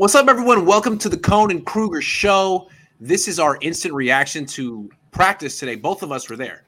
[0.00, 0.64] What's up, everyone?
[0.64, 2.70] Welcome to the Cohn and Krueger Show.
[3.00, 5.74] This is our instant reaction to practice today.
[5.74, 6.64] Both of us were there.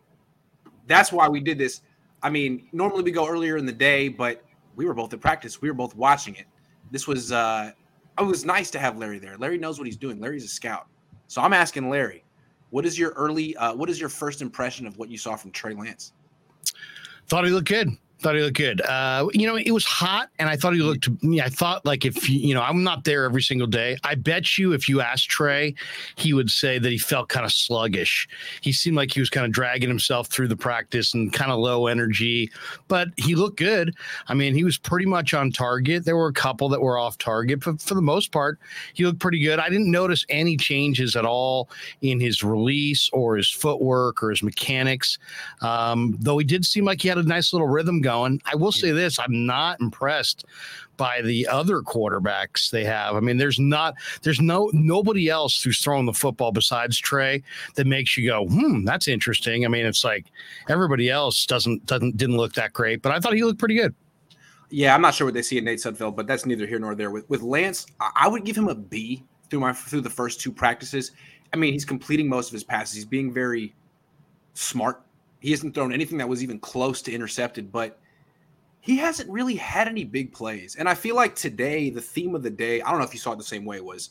[0.86, 1.80] That's why we did this.
[2.22, 4.44] I mean, normally we go earlier in the day, but
[4.76, 5.62] we were both at practice.
[5.62, 6.44] We were both watching it.
[6.90, 7.70] This was uh
[8.18, 9.38] it was nice to have Larry there.
[9.38, 10.20] Larry knows what he's doing.
[10.20, 10.88] Larry's a scout.
[11.26, 12.24] So I'm asking Larry,
[12.68, 15.52] what is your early uh what is your first impression of what you saw from
[15.52, 16.12] Trey Lance?
[17.28, 17.96] Thought he looked good.
[18.22, 18.80] Thought he looked good.
[18.82, 21.08] Uh, you know, it was hot, and I thought he looked.
[21.42, 23.96] I thought like if you know, I'm not there every single day.
[24.04, 25.74] I bet you, if you asked Trey,
[26.14, 28.28] he would say that he felt kind of sluggish.
[28.60, 31.58] He seemed like he was kind of dragging himself through the practice and kind of
[31.58, 32.48] low energy,
[32.86, 33.92] but he looked good.
[34.28, 36.04] I mean, he was pretty much on target.
[36.04, 38.60] There were a couple that were off target, but for the most part,
[38.94, 39.58] he looked pretty good.
[39.58, 41.68] I didn't notice any changes at all
[42.02, 45.18] in his release or his footwork or his mechanics.
[45.60, 48.40] Um, though he did seem like he had a nice little rhythm going going.
[48.44, 50.44] I will say this: I'm not impressed
[50.96, 53.16] by the other quarterbacks they have.
[53.16, 57.42] I mean, there's not, there's no nobody else who's throwing the football besides Trey
[57.74, 59.64] that makes you go, hmm, that's interesting.
[59.64, 60.26] I mean, it's like
[60.68, 63.94] everybody else doesn't doesn't didn't look that great, but I thought he looked pretty good.
[64.70, 66.94] Yeah, I'm not sure what they see in Nate Sudfeld, but that's neither here nor
[66.94, 67.10] there.
[67.10, 70.52] With with Lance, I would give him a B through my through the first two
[70.52, 71.12] practices.
[71.52, 72.94] I mean, he's completing most of his passes.
[72.94, 73.74] He's being very
[74.54, 75.02] smart.
[75.40, 77.98] He hasn't thrown anything that was even close to intercepted, but
[78.82, 80.74] he hasn't really had any big plays.
[80.74, 83.20] And I feel like today, the theme of the day, I don't know if you
[83.20, 84.10] saw it the same way, was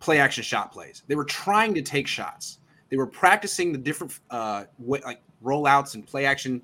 [0.00, 1.02] play action shot plays.
[1.06, 2.58] They were trying to take shots.
[2.88, 6.62] They were practicing the different uh like rollouts and play action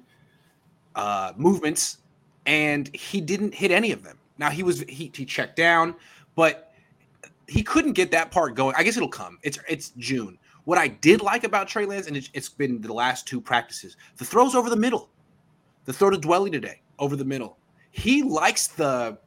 [0.94, 1.98] uh movements,
[2.46, 4.18] and he didn't hit any of them.
[4.38, 5.94] Now he was he he checked down,
[6.34, 6.72] but
[7.48, 8.74] he couldn't get that part going.
[8.78, 9.38] I guess it'll come.
[9.42, 10.38] It's it's June.
[10.64, 13.96] What I did like about Trey Lance, and it's, it's been the last two practices,
[14.16, 15.10] the throws over the middle.
[15.84, 17.58] The throw to Dwelley today over the middle.
[17.90, 19.18] He likes the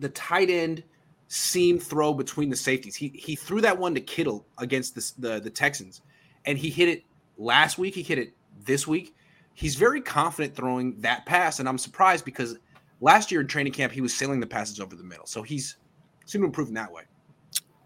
[0.00, 0.82] the tight end
[1.28, 2.96] seam throw between the safeties.
[2.96, 6.02] He he threw that one to Kittle against the, the, the Texans,
[6.44, 7.04] and he hit it
[7.38, 7.94] last week.
[7.94, 9.14] He hit it this week.
[9.54, 12.58] He's very confident throwing that pass, and I'm surprised because
[13.00, 15.26] last year in training camp he was sailing the passes over the middle.
[15.26, 15.76] So he's
[16.26, 17.04] seemed to improve in that way.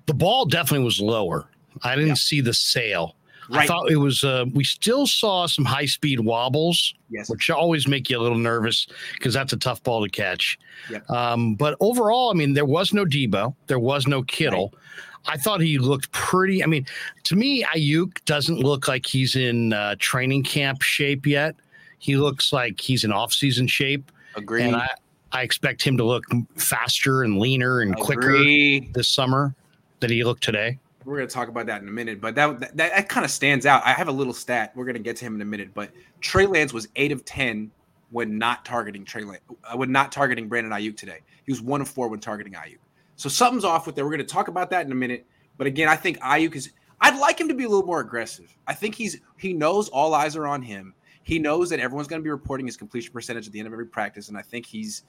[0.06, 1.50] The ball definitely was lower.
[1.82, 2.14] I didn't yeah.
[2.14, 3.16] see the sail.
[3.48, 3.62] Right.
[3.62, 4.24] I thought it was.
[4.24, 7.28] Uh, we still saw some high speed wobbles, yes.
[7.28, 10.58] which always make you a little nervous because that's a tough ball to catch.
[10.90, 11.10] Yep.
[11.10, 14.72] Um, but overall, I mean, there was no Deebo, there was no Kittle.
[14.72, 14.80] Right.
[15.26, 16.62] I thought he looked pretty.
[16.62, 16.86] I mean,
[17.24, 21.54] to me, Aiyuk doesn't look like he's in uh, training camp shape yet.
[21.98, 24.12] He looks like he's in off season shape.
[24.36, 24.62] Agree.
[24.62, 24.88] And I,
[25.32, 26.24] I expect him to look
[26.56, 28.04] faster and leaner and Agree.
[28.04, 29.54] quicker this summer
[30.00, 32.60] than he looked today we're going to talk about that in a minute, but that
[32.60, 33.82] that, that kind of stands out.
[33.84, 34.72] I have a little stat.
[34.74, 37.24] We're going to get to him in a minute, but Trey Lance was eight of
[37.24, 37.70] ten
[38.10, 41.18] when not targeting Trey Lance, uh, when not targeting Brandon Aiyuk today.
[41.44, 42.78] He was one of four when targeting Aiyuk.
[43.16, 44.04] So something's off with that.
[44.04, 45.26] We're going to talk about that in a minute.
[45.56, 46.70] But again, I think Aiyuk is.
[47.00, 48.56] I'd like him to be a little more aggressive.
[48.66, 50.94] I think he's he knows all eyes are on him.
[51.22, 53.72] He knows that everyone's going to be reporting his completion percentage at the end of
[53.72, 55.04] every practice, and I think he's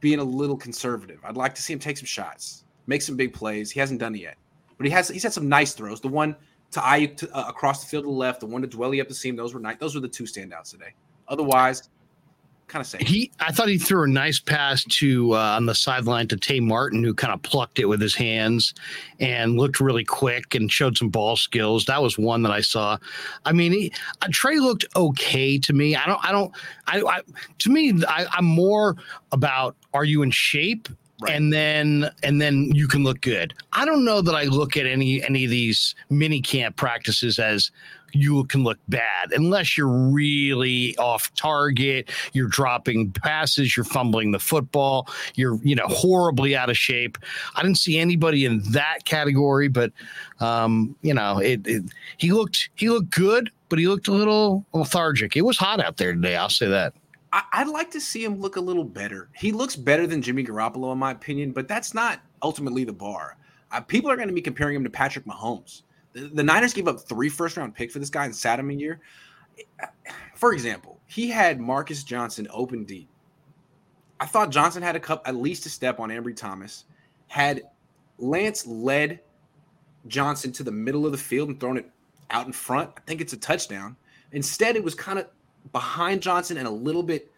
[0.00, 1.18] being a little conservative.
[1.24, 3.70] I'd like to see him take some shots, make some big plays.
[3.70, 4.36] He hasn't done it yet.
[4.76, 6.00] But he has he's had some nice throws.
[6.00, 6.36] The one
[6.72, 9.08] to Aiyuk to, uh, across the field to the left, the one to Dwelley up
[9.08, 9.36] the seam.
[9.36, 9.76] Those were nice.
[9.78, 10.94] Those were the two standouts today.
[11.28, 11.88] Otherwise,
[12.66, 13.06] kind of safe.
[13.06, 16.60] He, I thought he threw a nice pass to uh, on the sideline to Tay
[16.60, 18.74] Martin, who kind of plucked it with his hands
[19.20, 21.84] and looked really quick and showed some ball skills.
[21.84, 22.98] That was one that I saw.
[23.44, 23.92] I mean, he,
[24.22, 25.94] uh, Trey looked okay to me.
[25.94, 26.52] I don't, I don't,
[26.86, 27.20] I, I
[27.58, 28.96] to me, I, I'm more
[29.32, 30.88] about are you in shape
[31.20, 31.36] Right.
[31.36, 33.54] and then and then you can look good.
[33.72, 37.70] I don't know that I look at any any of these mini camp practices as
[38.14, 44.38] you can look bad unless you're really off target, you're dropping passes, you're fumbling the
[44.40, 47.16] football, you're you know horribly out of shape.
[47.54, 49.92] I didn't see anybody in that category, but
[50.40, 51.84] um, you know, it, it
[52.18, 55.36] he looked he looked good, but he looked a little lethargic.
[55.36, 56.94] It was hot out there today, I'll say that.
[57.34, 59.28] I, would like to see him look a little better.
[59.34, 63.36] He looks better than Jimmy Garoppolo, in my opinion, but that's not ultimately the bar.
[63.72, 65.82] Uh, people are going to be comparing him to Patrick Mahomes.
[66.12, 68.70] The, the, Niners gave up three first round picks for this guy and sat him
[68.70, 69.00] a year.
[70.36, 73.08] For example, he had Marcus Johnson open deep.
[74.20, 76.84] I thought Johnson had a cup at least a step on Ambry Thomas.
[77.26, 77.62] Had
[78.18, 79.18] Lance led
[80.06, 81.90] Johnson to the middle of the field and thrown it
[82.30, 83.96] out in front, I think it's a touchdown.
[84.30, 85.26] Instead, it was kind of
[85.72, 87.30] behind Johnson and a little bit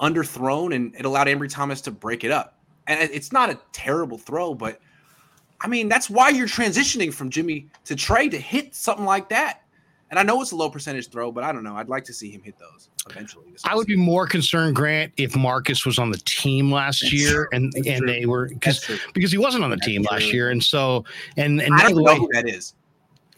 [0.00, 2.58] underthrown, and it allowed Ambry Thomas to break it up.
[2.86, 4.80] And it's not a terrible throw, but
[5.60, 9.62] I mean, that's why you're transitioning from Jimmy to Trey to hit something like that.
[10.10, 11.76] And I know it's a low percentage throw, but I don't know.
[11.76, 13.44] I'd like to see him hit those eventually.
[13.64, 17.30] I would be more concerned, Grant, if Marcus was on the team last That's year
[17.30, 17.48] true.
[17.52, 18.06] and That's and true.
[18.06, 20.16] they were because because he wasn't on the That's team true.
[20.16, 21.04] last year, and so
[21.36, 22.72] and and I don't know way, who that is.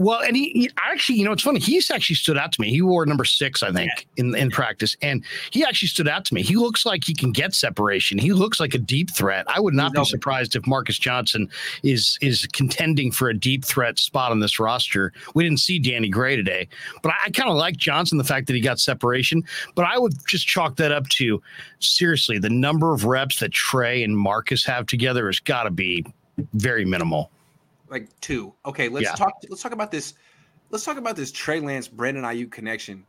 [0.01, 1.61] Well, and he, he, actually, you know, it's funny.
[1.61, 2.71] He's actually stood out to me.
[2.71, 4.25] He wore number six, I think, yeah.
[4.25, 6.41] in, in practice, and he actually stood out to me.
[6.41, 8.17] He looks like he can get separation.
[8.17, 9.45] He looks like a deep threat.
[9.47, 11.51] I would not be surprised if Marcus Johnson
[11.83, 15.13] is is contending for a deep threat spot on this roster.
[15.35, 16.69] We didn't see Danny Gray today,
[17.03, 19.45] but I, I kind of like Johnson the fact that he got separation.
[19.75, 21.43] But I would just chalk that up to
[21.81, 26.07] seriously the number of reps that Trey and Marcus have together has got to be
[26.55, 27.31] very minimal
[27.91, 28.55] like two.
[28.65, 29.13] Okay, let's yeah.
[29.15, 29.35] talk.
[29.49, 30.15] Let's talk about this.
[30.71, 33.05] Let's talk about this Trey Lance Brandon Aiyuk connection.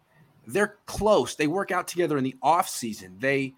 [0.48, 1.36] They're close.
[1.36, 3.16] They work out together in the off season.
[3.19, 3.54] They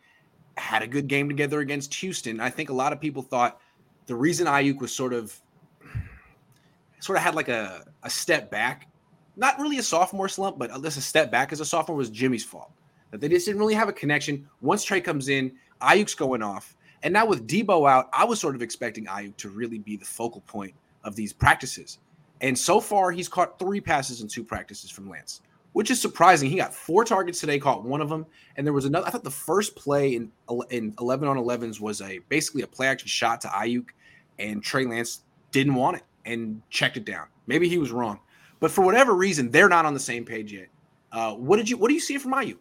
[0.57, 2.39] had a good game together against Houston.
[2.39, 3.59] I think a lot of people thought
[4.05, 5.39] the reason Aiyuk was sort of
[6.99, 8.87] sort of had like a, a step back,
[9.35, 12.43] not really a sophomore slump, but just a step back as a sophomore was Jimmy's
[12.43, 12.71] fault.
[13.11, 14.47] That they just didn't really have a connection.
[14.61, 16.75] Once Trey comes in, Aiyuk's going off.
[17.03, 20.05] And now with Deebo out, I was sort of expecting Aiyuk to really be the
[20.05, 20.73] focal point
[21.03, 21.99] of these practices.
[22.41, 25.41] And so far, he's caught three passes in two practices from Lance,
[25.71, 26.49] which is surprising.
[26.49, 28.25] He got four targets today, caught one of them,
[28.57, 29.07] and there was another.
[29.07, 30.31] I thought the first play in
[30.69, 33.87] in eleven on 11s was a basically a play action shot to Aiyuk,
[34.39, 35.21] and Trey Lance
[35.51, 37.27] didn't want it and checked it down.
[37.47, 38.19] Maybe he was wrong,
[38.59, 40.67] but for whatever reason, they're not on the same page yet.
[41.11, 41.77] Uh, what did you?
[41.77, 42.57] What do you see from Aiyuk?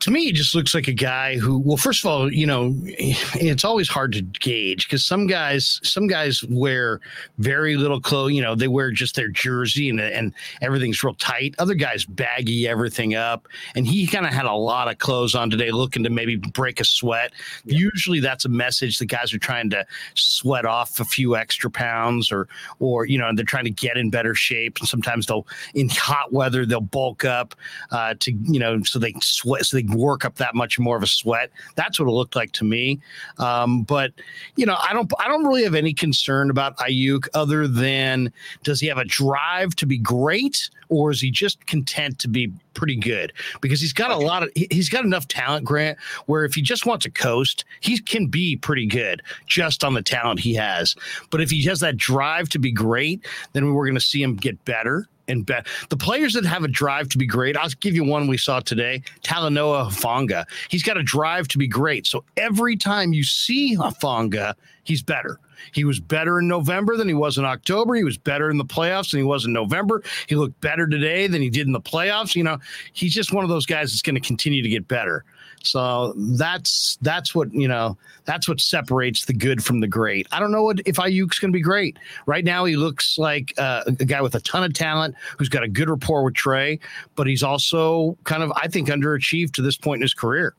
[0.00, 2.74] To me, he just looks like a guy who, well, first of all, you know,
[2.84, 7.00] it's always hard to gauge because some guys, some guys wear
[7.38, 8.32] very little clothes.
[8.32, 11.54] You know, they wear just their jersey and and everything's real tight.
[11.58, 15.50] Other guys baggy everything up, and he kind of had a lot of clothes on
[15.50, 17.32] today, looking to maybe break a sweat.
[17.64, 17.78] Yeah.
[17.78, 22.32] Usually, that's a message the guys are trying to sweat off a few extra pounds,
[22.32, 24.78] or or you know, they're trying to get in better shape.
[24.80, 27.54] And sometimes they'll, in hot weather, they'll bulk up
[27.90, 30.96] uh, to you know, so they can sweat so they work up that much more
[30.96, 31.50] of a sweat.
[31.76, 33.00] That's what it looked like to me.
[33.38, 34.12] Um, but
[34.56, 38.80] you know, I don't I don't really have any concern about Aiyuk other than does
[38.80, 42.96] he have a drive to be great or is he just content to be pretty
[42.96, 43.32] good?
[43.60, 46.86] Because he's got a lot of he's got enough talent, Grant, where if he just
[46.86, 50.94] wants to coast, he can be pretty good just on the talent he has.
[51.30, 54.36] But if he has that drive to be great, then we're going to see him
[54.36, 57.56] get better and bet the players that have a drive to be great.
[57.56, 60.44] I'll give you one we saw today, Talanoa Hufanga.
[60.68, 62.06] He's got a drive to be great.
[62.06, 65.38] So every time you see Hufanga, he's better.
[65.72, 67.94] He was better in November than he was in October.
[67.94, 70.02] He was better in the playoffs than he was in November.
[70.28, 72.34] He looked better today than he did in the playoffs.
[72.34, 72.58] You know,
[72.92, 75.24] he's just one of those guys that's going to continue to get better.
[75.62, 77.98] So that's that's what you know.
[78.24, 80.26] That's what separates the good from the great.
[80.32, 81.98] I don't know what, if Aiyuk's going to be great.
[82.26, 85.62] Right now, he looks like uh, a guy with a ton of talent who's got
[85.62, 86.78] a good rapport with Trey,
[87.16, 90.54] but he's also kind of, I think, underachieved to this point in his career.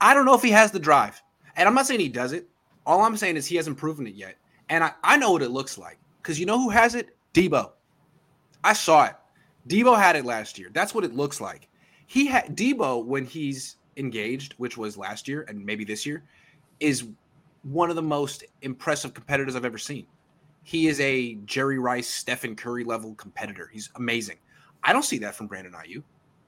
[0.00, 1.22] I don't know if he has the drive,
[1.56, 2.48] and I'm not saying he does it.
[2.86, 4.36] All I'm saying is he hasn't proven it yet,
[4.68, 7.16] and I, I know what it looks like because you know who has it?
[7.32, 7.72] Deebo.
[8.62, 9.16] I saw it.
[9.68, 10.70] Deebo had it last year.
[10.72, 11.68] That's what it looks like.
[12.06, 16.24] He had Deebo when he's engaged, which was last year and maybe this year,
[16.80, 17.08] is
[17.62, 20.06] one of the most impressive competitors I've ever seen.
[20.62, 23.70] He is a Jerry Rice, Stephen Curry level competitor.
[23.72, 24.36] He's amazing.
[24.82, 26.02] I don't see that from Brandon Aiyuk.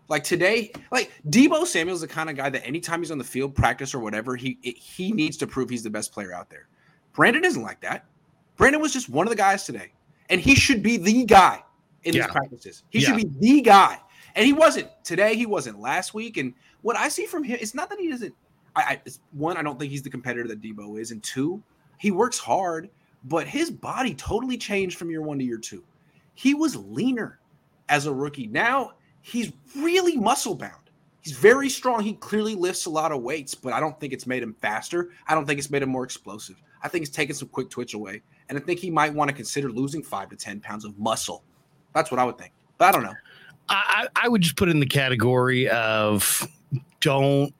[0.08, 3.54] Like today, like Deebo Samuel's the kind of guy that anytime he's on the field,
[3.54, 6.68] practice or whatever, he it, he needs to prove he's the best player out there.
[7.12, 8.06] Brandon isn't like that.
[8.56, 9.92] Brandon was just one of the guys today,
[10.30, 11.62] and he should be the guy
[12.04, 12.22] in yeah.
[12.22, 12.84] these practices.
[12.90, 13.08] He yeah.
[13.08, 13.98] should be the guy,
[14.36, 15.34] and he wasn't today.
[15.34, 18.34] He wasn't last week, and what I see from him, it's not that he doesn't.
[18.76, 21.60] I, I one, I don't think he's the competitor that Deebo is, and two,
[21.98, 22.90] he works hard,
[23.25, 25.82] but his body totally changed from year one to year two.
[26.34, 27.40] He was leaner
[27.88, 28.46] as a rookie.
[28.46, 28.92] Now
[29.26, 30.90] he's really muscle bound.
[31.21, 32.02] He's very strong.
[32.02, 35.11] He clearly lifts a lot of weights, but I don't think it's made him faster.
[35.26, 36.62] I don't think it's made him more explosive.
[36.83, 38.23] I think it's taken some quick twitch away.
[38.49, 41.42] And I think he might want to consider losing five to 10 pounds of muscle.
[41.92, 42.52] That's what I would think.
[42.78, 43.14] But I don't know.
[43.68, 46.47] I, I would just put in the category of
[47.00, 47.52] don't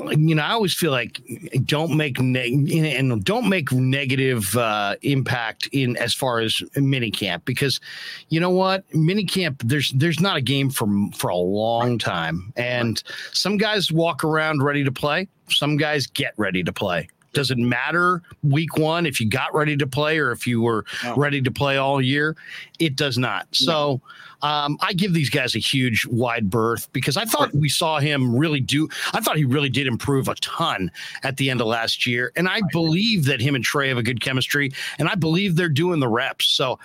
[0.00, 1.20] you know, I always feel like
[1.64, 7.80] don't make ne- and don't make negative uh, impact in as far as minicamp because
[8.28, 8.88] you know what?
[8.90, 12.52] Minicamp there's there's not a game for for a long time.
[12.56, 15.28] And some guys walk around ready to play.
[15.48, 19.76] Some guys get ready to play does it matter week one if you got ready
[19.76, 21.14] to play or if you were oh.
[21.16, 22.36] ready to play all year?
[22.78, 23.46] It does not.
[23.52, 24.00] So
[24.42, 28.36] um, I give these guys a huge wide berth because I thought we saw him
[28.36, 28.88] really do.
[29.12, 30.90] I thought he really did improve a ton
[31.22, 32.32] at the end of last year.
[32.36, 35.68] And I believe that him and Trey have a good chemistry and I believe they're
[35.68, 36.46] doing the reps.
[36.46, 36.78] So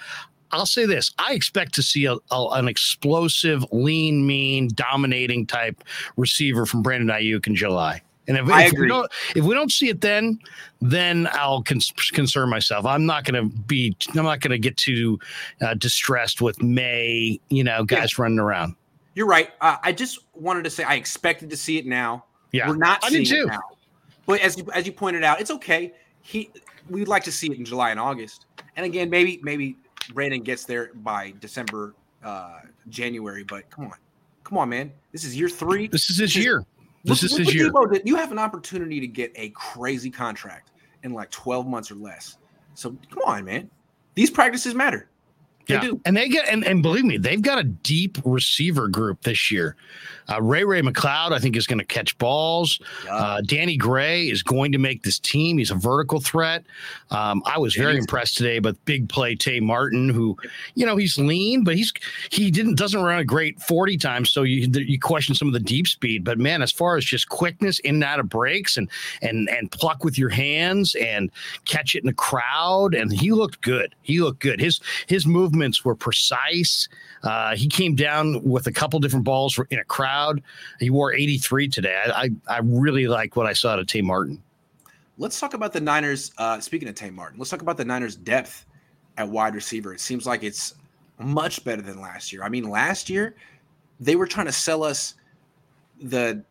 [0.51, 5.83] I'll say this: I expect to see a, a, an explosive, lean, mean, dominating type
[6.17, 8.01] receiver from Brandon Aiyuk in July.
[8.29, 8.83] And if, I if agree.
[8.83, 10.39] we don't if we don't see it then,
[10.81, 12.85] then I'll cons- concern myself.
[12.85, 13.97] I'm not going to be.
[14.15, 15.19] I'm not going to get too
[15.61, 17.39] uh, distressed with May.
[17.49, 18.75] You know, guys running around.
[19.15, 19.49] You're right.
[19.59, 22.23] Uh, I just wanted to say I expected to see it now.
[22.51, 23.41] Yeah, We're not I seeing did too.
[23.43, 23.59] it now.
[24.27, 25.91] But as you, as you pointed out, it's okay.
[26.21, 26.51] He
[26.87, 28.45] we'd like to see it in July and August.
[28.77, 29.75] And again, maybe maybe
[30.13, 32.59] Brandon gets there by December, uh,
[32.89, 33.43] January.
[33.43, 33.95] But come on,
[34.43, 34.91] come on, man.
[35.11, 35.87] This is year three.
[35.87, 36.63] This is his This is- year.
[37.03, 37.71] This Look- is look his year.
[37.71, 38.01] Deebo did.
[38.05, 40.71] You have an opportunity to get a crazy contract
[41.03, 42.37] in like 12 months or less.
[42.73, 43.69] So come on, man.
[44.15, 45.09] These practices matter.
[45.69, 46.01] They yeah, do.
[46.03, 49.75] and they get and, and believe me, they've got a deep receiver group this year.
[50.27, 52.79] Uh, Ray Ray McCloud, I think, is going to catch balls.
[53.09, 55.57] Uh, Danny Gray is going to make this team.
[55.57, 56.63] He's a vertical threat.
[57.11, 60.37] Um, I was very impressed today with big play Tay Martin, who,
[60.75, 61.93] you know, he's lean, but he's
[62.29, 65.59] he didn't doesn't run a great forty times, so you you question some of the
[65.59, 66.23] deep speed.
[66.23, 68.89] But man, as far as just quickness in and out of breaks and
[69.21, 71.31] and and pluck with your hands and
[71.65, 73.95] catch it in the crowd, and he looked good.
[74.01, 74.59] He looked good.
[74.59, 75.25] His his
[75.59, 76.87] movements were precise.
[77.23, 80.41] Uh, he came down with a couple different balls in a crowd.
[80.79, 82.01] He wore 83 today.
[82.05, 84.41] I I, I really like what I saw to Tay Martin.
[85.17, 86.31] Let's talk about the Niners.
[86.37, 88.65] Uh, speaking of Tay Martin, let's talk about the Niners' depth
[89.17, 89.93] at wide receiver.
[89.93, 90.75] It seems like it's
[91.19, 92.43] much better than last year.
[92.43, 93.35] I mean, last year
[93.99, 95.15] they were trying to sell us
[96.01, 96.41] the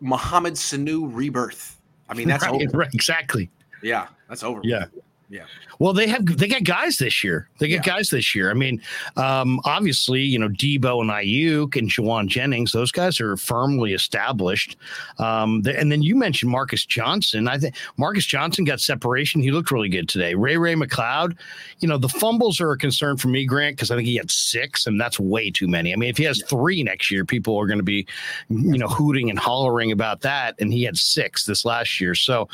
[0.00, 1.80] Mohamed Sanu rebirth.
[2.08, 2.78] I mean, that's right, over.
[2.78, 3.50] right, exactly.
[3.82, 4.60] Yeah, that's over.
[4.62, 4.86] Yeah.
[5.28, 5.44] Yeah.
[5.78, 7.48] Well, they have they got guys this year.
[7.58, 8.50] They get guys this year.
[8.50, 8.80] I mean,
[9.16, 14.76] um, obviously, you know, Deebo and Aiyuk and Jauan Jennings, those guys are firmly established.
[15.18, 17.48] Um, the, and then you mentioned Marcus Johnson.
[17.48, 19.42] I think Marcus Johnson got separation.
[19.42, 20.34] He looked really good today.
[20.34, 21.36] Ray Ray McCloud,
[21.80, 24.30] you know, the fumbles are a concern for me, Grant, because I think he had
[24.30, 25.92] six, and that's way too many.
[25.92, 28.06] I mean, if he has three next year, people are going to be,
[28.50, 30.54] you know, hooting and hollering about that.
[30.60, 32.48] And he had six this last year, so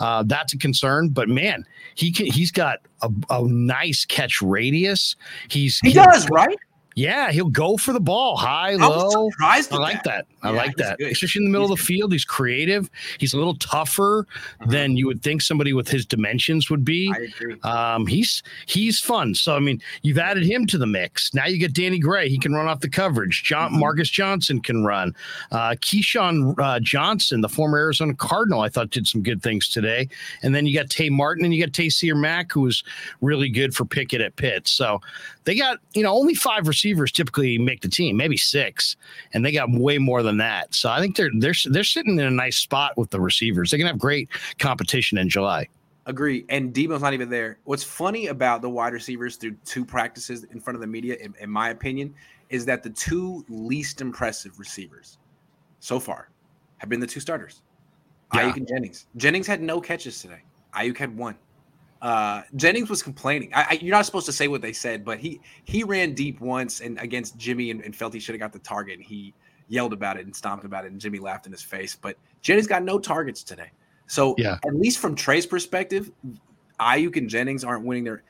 [0.00, 1.10] uh, that's a concern.
[1.10, 5.16] But man, he can, he's got a, a nice catch radius.
[5.48, 6.56] He's He does, right?
[6.96, 9.30] Yeah, he'll go for the ball high, I low.
[9.40, 10.26] I like that.
[10.42, 10.98] I Yeah, like that.
[10.98, 11.10] good.
[11.12, 12.12] Especially in the middle He's of the field.
[12.12, 12.88] He's creative.
[13.18, 14.26] He's a little tougher
[14.60, 14.70] Uh-huh.
[14.70, 17.12] than you would think somebody with his dimensions would be.
[17.14, 17.56] I agree.
[17.62, 19.34] Um, he's he's fun.
[19.34, 21.34] So I mean, you've added him to the mix.
[21.34, 22.28] Now you get Danny Gray.
[22.28, 23.42] He can run off the coverage.
[23.42, 23.78] John Mhm.
[23.80, 25.14] Marcus Johnson can run.
[25.50, 30.08] Uh, KeeSean uh, Johnson, the former Arizona Cardinal, I thought did some good things today.
[30.42, 32.84] And then you got Tay Martin and you got Taysir Mack, who was
[33.20, 34.68] really good for Pickett at Pitt.
[34.68, 35.00] So
[35.44, 38.96] they got you know only five receivers typically make the team, maybe six,
[39.32, 40.74] and they got way more than that.
[40.74, 43.70] So I think they're they're they're sitting in a nice spot with the receivers.
[43.70, 45.68] They can have great competition in July.
[46.06, 46.44] Agree.
[46.50, 47.58] And Deebo's not even there.
[47.64, 51.34] What's funny about the wide receivers through two practices in front of the media, in,
[51.40, 52.14] in my opinion,
[52.50, 55.16] is that the two least impressive receivers
[55.80, 56.28] so far
[56.78, 57.62] have been the two starters,
[58.34, 58.50] Yeah.
[58.50, 59.06] Aiyuk and Jennings.
[59.16, 60.42] Jennings had no catches today.
[60.74, 61.36] Aiyuk had one.
[62.04, 63.50] Uh, Jennings was complaining.
[63.54, 66.38] I, I, you're not supposed to say what they said, but he he ran deep
[66.38, 68.98] once and against Jimmy and, and felt he should have got the target.
[68.98, 69.32] And he
[69.68, 71.96] yelled about it and stomped about it, and Jimmy laughed in his face.
[71.96, 73.70] But Jennings got no targets today.
[74.06, 74.58] So Yeah.
[74.66, 76.10] at least from Trey's perspective,
[76.78, 78.22] Aiyuk and Jennings aren't winning their.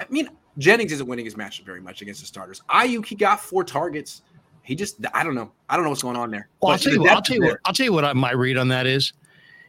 [0.00, 2.62] I mean, Jennings isn't winning his matchup very much against the starters.
[2.70, 4.22] Aiyuk, he got four targets.
[4.62, 5.52] He just, I don't know.
[5.68, 6.48] I don't know what's going on there.
[6.62, 7.10] Well, I'll tell the you what.
[7.10, 7.58] I'll tell you what.
[7.66, 9.12] I'll tell you what I, my read on that is,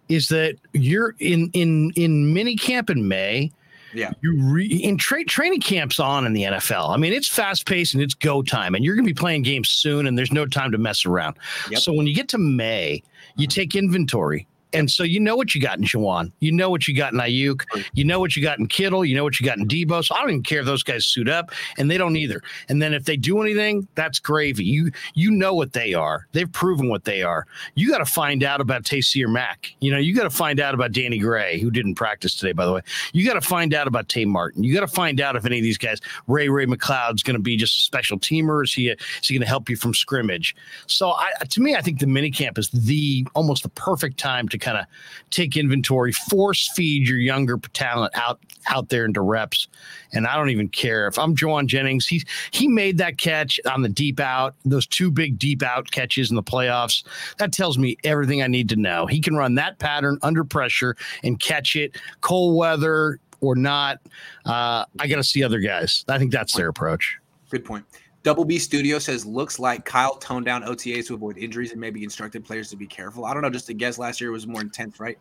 [0.10, 3.51] is that you're in in in mini camp in May.
[3.94, 4.12] Yeah.
[4.22, 6.94] You re, in tra- training camps on in the NFL.
[6.94, 9.42] I mean, it's fast paced and it's go time, and you're going to be playing
[9.42, 11.38] games soon, and there's no time to mess around.
[11.72, 11.80] Yep.
[11.82, 13.01] So when you get to May,
[13.36, 13.62] you mm-hmm.
[13.62, 14.48] take inventory.
[14.73, 16.31] And so you know what you got in Jauan.
[16.39, 17.63] You know what you got in Aiyuk.
[17.93, 19.03] You know what you got in Kittle.
[19.03, 20.03] You know what you got in Deebo.
[20.03, 22.41] So I don't even care if those guys suit up, and they don't either.
[22.67, 24.63] And then if they do anything, that's gravy.
[24.63, 26.27] You you know what they are.
[26.33, 27.47] They've proven what they are.
[27.75, 29.73] You got to find out about Taysir Mack.
[29.79, 32.65] You know, you got to find out about Danny Gray, who didn't practice today, by
[32.65, 32.81] the way.
[33.13, 34.63] You got to find out about Tay Martin.
[34.63, 37.41] You got to find out if any of these guys, Ray Ray McCloud's going to
[37.41, 38.63] be just a special teamer.
[38.63, 40.55] Is he is he going to help you from scrimmage?
[40.88, 44.59] So I, to me, I think the minicamp is the almost the perfect time to
[44.60, 44.86] kind of
[45.30, 49.68] take inventory, force feed your younger talent out out there into reps.
[50.13, 52.08] And I don't even care if I'm Jauan Jennings.
[52.08, 56.30] He he made that catch on the deep out, those two big deep out catches
[56.30, 57.04] in the playoffs.
[57.38, 59.06] That tells me everything I need to know.
[59.06, 64.00] He can run that pattern under pressure and catch it, cold weather or not.
[64.46, 66.04] Uh, I got to see other guys.
[66.08, 67.18] I think that's their approach.
[67.50, 67.86] Good point.
[68.29, 72.03] Double B Studio says looks like Kyle toned down OTAs to avoid injuries and maybe
[72.03, 73.25] instructed players to be careful.
[73.25, 73.98] I don't know, just a guess.
[73.98, 75.17] Last year was more intense, right?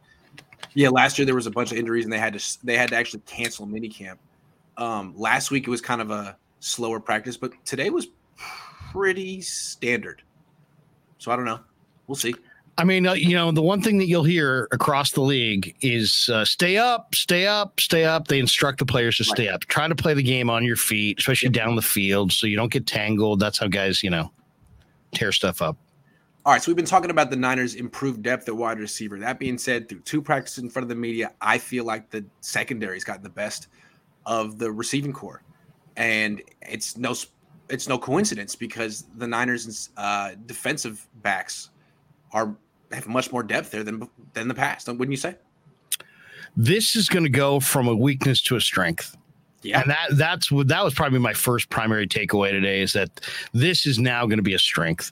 [0.75, 2.91] Yeah, last year there was a bunch of injuries and they had to they had
[2.91, 4.19] to actually cancel minicamp.
[4.77, 8.09] Um, last week it was kind of a slower practice, but today was
[8.93, 10.21] pretty standard.
[11.17, 11.61] So I don't know.
[12.09, 12.35] We'll see.
[12.79, 16.31] I mean, uh, you know, the one thing that you'll hear across the league is
[16.33, 18.29] uh, stay up, stay up, stay up.
[18.29, 19.55] They instruct the players to stay right.
[19.55, 19.63] up.
[19.63, 22.71] Try to play the game on your feet, especially down the field, so you don't
[22.71, 23.41] get tangled.
[23.41, 24.31] That's how guys, you know,
[25.13, 25.77] tear stuff up.
[26.47, 29.19] All right, so we've been talking about the Niners' improved depth at wide receiver.
[29.19, 32.25] That being said, through two practices in front of the media, I feel like the
[32.41, 33.67] secondary's got the best
[34.25, 35.43] of the receiving core,
[35.97, 37.15] and it's no
[37.69, 41.71] it's no coincidence because the Niners' uh, defensive backs
[42.33, 42.57] are
[42.93, 44.89] have much more depth there than than the past.
[44.89, 45.37] Wouldn't you say?
[46.57, 49.17] This is going to go from a weakness to a strength.
[49.63, 53.21] Yeah, and that that's what that was probably my first primary takeaway today is that
[53.53, 55.11] this is now going to be a strength.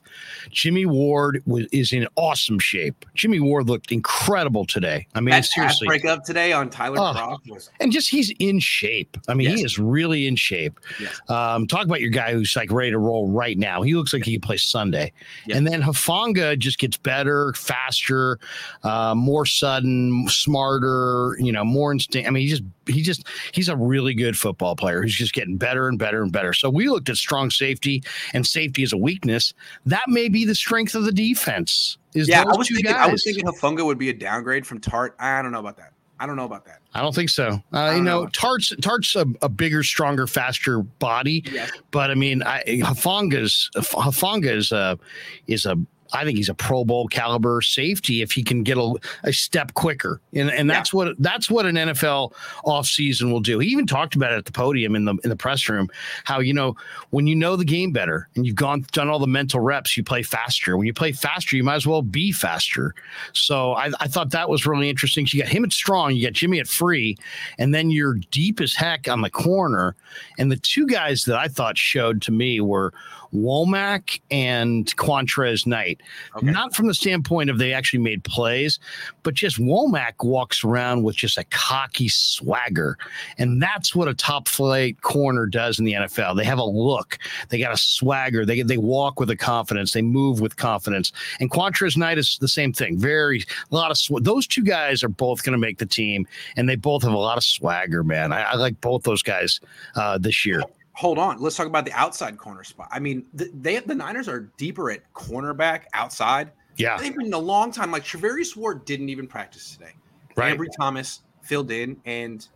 [0.50, 3.04] Jimmy Ward was, is in awesome shape.
[3.14, 5.06] Jimmy Ward looked incredible today.
[5.16, 8.32] I mean, that seriously, break up today on Tyler oh, Kroft was, and just he's
[8.38, 9.16] in shape.
[9.26, 9.58] I mean, yes.
[9.58, 10.78] he is really in shape.
[11.00, 11.20] Yes.
[11.28, 13.82] Um, talk about your guy who's like ready to roll right now.
[13.82, 15.12] He looks like he can play Sunday,
[15.46, 15.58] yes.
[15.58, 18.38] and then Hufanga just gets better, faster,
[18.84, 21.36] uh, more sudden, smarter.
[21.40, 22.28] You know, more instinct.
[22.28, 25.56] I mean, he just he just he's a really good football player who's just getting
[25.56, 26.52] better and better and better.
[26.52, 28.02] So we looked at strong safety
[28.32, 29.52] and safety as a weakness.
[29.84, 31.98] That may be the strength of the defense.
[32.14, 33.08] Is yeah, I was thinking guys.
[33.08, 35.12] I was thinking Hufanga would be a downgrade from Tartt.
[35.18, 35.92] I don't know about that.
[36.18, 36.80] I don't know about that.
[36.94, 37.62] I don't think so.
[37.74, 41.70] Uh, you know, know, Tart's Tartt's a, a, bigger, stronger, faster body, yes.
[41.90, 44.98] but I mean, I, Hufanga's Hufanga is a
[45.46, 45.76] is a
[46.12, 48.94] I think he's a Pro Bowl caliber safety if he can get a,
[49.24, 50.20] a step quicker.
[50.34, 50.98] And and that's yeah.
[50.98, 52.32] what that's what an NFL
[52.64, 53.58] offseason will do.
[53.58, 55.88] He even talked about it at the podium in the in the press room,
[56.24, 56.76] how you know,
[57.10, 60.02] when you know the game better and you've gone done all the mental reps, you
[60.02, 60.76] play faster.
[60.76, 62.94] When you play faster, you might as well be faster.
[63.32, 65.26] So I, I thought that was really interesting.
[65.26, 67.16] So you got him at strong, you got Jimmy at free,
[67.58, 69.96] and then you're deep as heck on the corner.
[70.38, 72.92] And the two guys that I thought showed to me were
[73.34, 76.00] Womack and Qwuantrezz Knight.
[76.36, 76.46] Okay.
[76.46, 78.78] Not from the standpoint of they actually made plays,
[79.22, 82.96] but just Womack walks around with just a cocky swagger.
[83.38, 86.36] And that's what a top flight corner does in the NFL.
[86.36, 90.02] They have a look, they got a swagger, they, they walk with a confidence, they
[90.02, 91.12] move with confidence.
[91.40, 92.98] And Qwuantrezz Knight is the same thing.
[92.98, 96.26] Very, a lot of, sw- those two guys are both going to make the team,
[96.56, 98.32] and they both have a lot of swagger, man.
[98.32, 99.60] I, I like both those guys
[99.94, 100.62] uh, this year
[100.96, 101.38] hold on.
[101.38, 102.88] Let's talk about the outside corner spot.
[102.90, 106.50] I mean, the, they the Niners are deeper at cornerback outside.
[106.76, 107.90] Yeah, they've been a long time.
[107.90, 109.92] Like Charvarius Ward didn't even practice today.
[110.36, 110.58] Right.
[110.58, 112.46] Ambry Thomas filled in and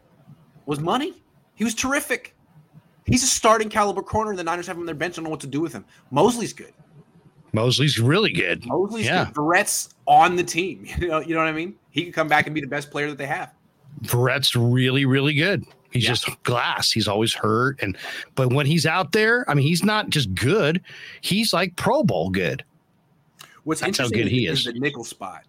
[0.67, 1.23] was money.
[1.55, 2.35] He was terrific.
[3.07, 4.35] He's a starting caliber corner.
[4.35, 5.15] The Niners have him on their bench.
[5.15, 5.85] I don't know what to do with him.
[6.11, 6.73] Moseley's good.
[7.53, 8.65] Moseley's really good.
[8.67, 9.31] Moseley's yeah.
[9.33, 9.69] good.
[10.07, 10.87] On the team.
[10.99, 11.75] You know, you know what I mean?
[11.91, 13.53] He could come back and be the best player that they have.
[14.03, 15.65] Verrett's really, really good.
[15.91, 16.11] He's yeah.
[16.11, 16.91] just glass.
[16.91, 17.81] He's always hurt.
[17.83, 17.97] And
[18.35, 20.81] but when he's out there, I mean, he's not just good.
[21.21, 22.65] He's like Pro Bowl good.
[23.65, 25.45] What's That's interesting how good he is, is the nickel spot.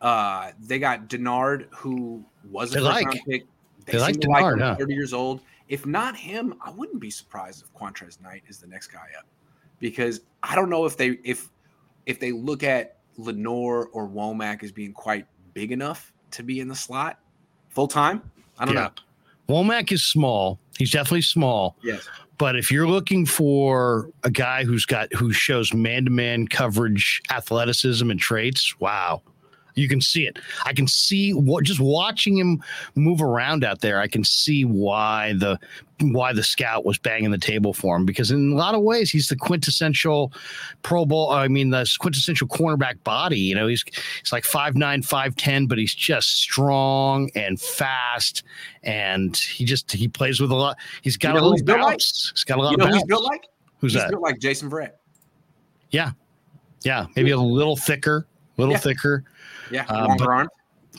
[0.00, 3.06] Uh, they got Dennard, who was a they first like.
[3.06, 3.44] round pick.
[3.86, 4.76] They, they like Dennard, like huh?
[4.76, 5.40] 30 years old.
[5.68, 9.26] If not him, I wouldn't be surprised if Qwuantrezz Knight is the next guy up.
[9.80, 11.50] Because I don't know if they if
[12.06, 16.68] if they look at Lenoir or Womack as being quite big enough to be in
[16.68, 17.18] the slot
[17.70, 18.22] full time.
[18.58, 18.82] I don't yeah.
[18.82, 18.90] know.
[19.48, 20.58] Womack is small.
[20.78, 21.76] He's definitely small.
[21.82, 22.08] Yes.
[22.38, 28.18] But if you're looking for a guy who's got who shows man-to-man coverage, athleticism, and
[28.18, 29.22] traits, wow,
[29.74, 30.38] you can see it.
[30.64, 32.62] I can see what just watching him
[32.94, 34.00] move around out there.
[34.00, 35.58] I can see why the
[36.00, 39.10] why the scout was banging the table for him because in a lot of ways
[39.10, 40.32] he's the quintessential
[40.82, 41.30] Pro Bowl.
[41.30, 43.38] I mean, the quintessential cornerback body.
[43.38, 43.84] You know, he's
[44.20, 48.42] he's like five nine, five ten, but he's just strong and fast,
[48.82, 50.76] and he just he plays with a lot.
[51.02, 51.82] He's got you know a little bounce.
[51.84, 52.34] Like?
[52.34, 52.70] He's got a lot.
[52.72, 53.46] You know, of he's built like.
[53.78, 53.98] Who's that?
[53.98, 54.10] he's that?
[54.10, 54.92] Built like Jason Verrett.
[55.90, 56.12] Yeah,
[56.82, 58.80] yeah, maybe a little thicker, a little yeah.
[58.80, 59.24] thicker.
[59.70, 60.48] Yeah, uh, arm.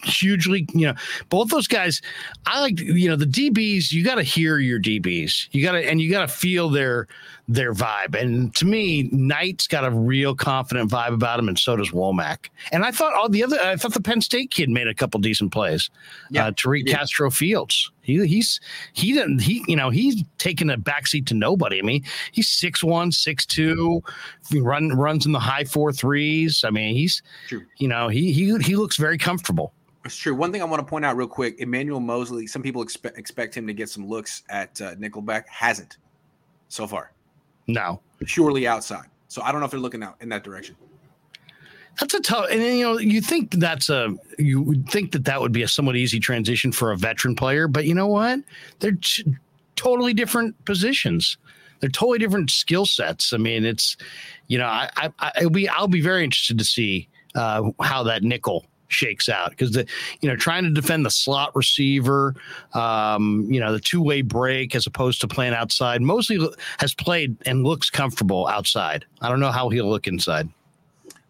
[0.04, 0.93] Hugely, you know,
[1.30, 2.01] both those guys.
[2.45, 3.93] I like, you know, the DBs.
[3.93, 5.47] You got to hear your DBs.
[5.51, 7.08] You got to, and you got to feel their
[7.47, 8.19] their vibe.
[8.19, 12.49] And to me, Knight's got a real confident vibe about him, and so does Womack.
[12.71, 15.19] And I thought all the other, I thought the Penn State kid made a couple
[15.21, 15.89] decent plays.
[16.30, 17.91] Yeah, uh, Tariq Castro Fields.
[18.05, 18.59] He he's
[18.93, 21.79] he didn't he you know he's taking a backseat to nobody.
[21.79, 24.01] I mean he's six one six two,
[24.53, 26.63] run runs in the high four threes.
[26.65, 27.63] I mean he's True.
[27.77, 29.73] you know he he he looks very comfortable.
[30.05, 30.35] It's true.
[30.35, 32.45] One thing I want to point out real quick: Emmanuel Moseley.
[32.45, 35.47] Some people expect expect him to get some looks at uh, Nickelback.
[35.47, 35.97] Hasn't
[36.67, 37.11] so far.
[37.65, 39.07] No, purely outside.
[39.29, 40.75] So I don't know if they're looking out in that direction.
[41.99, 45.39] That's a tough, and you know, you think that's a, you would think that that
[45.39, 48.39] would be a somewhat easy transition for a veteran player, but you know what?
[48.79, 48.97] They're
[49.75, 51.38] totally different positions.
[51.79, 53.31] They're totally different skill sets.
[53.31, 53.95] I mean, it's
[54.47, 58.23] you know, I, I, I'll be I'll be very interested to see uh, how that
[58.23, 59.86] nickel shakes out because the
[60.21, 62.36] you know trying to defend the slot receiver
[62.75, 66.39] um you know the two-way break as opposed to playing outside mostly
[66.77, 70.47] has played and looks comfortable outside i don't know how he'll look inside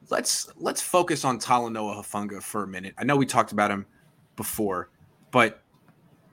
[0.10, 3.86] let's let's focus on talanoa hufanga for a minute i know we talked about him
[4.36, 4.90] before
[5.32, 5.62] but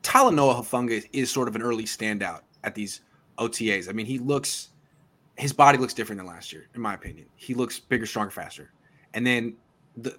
[0.03, 3.03] talanoa hufanga is sort of an early standout at these
[3.39, 4.69] otas i mean he looks
[5.37, 8.73] his body looks different than last year in my opinion he looks bigger stronger faster
[9.15, 9.55] and then
[9.97, 10.17] the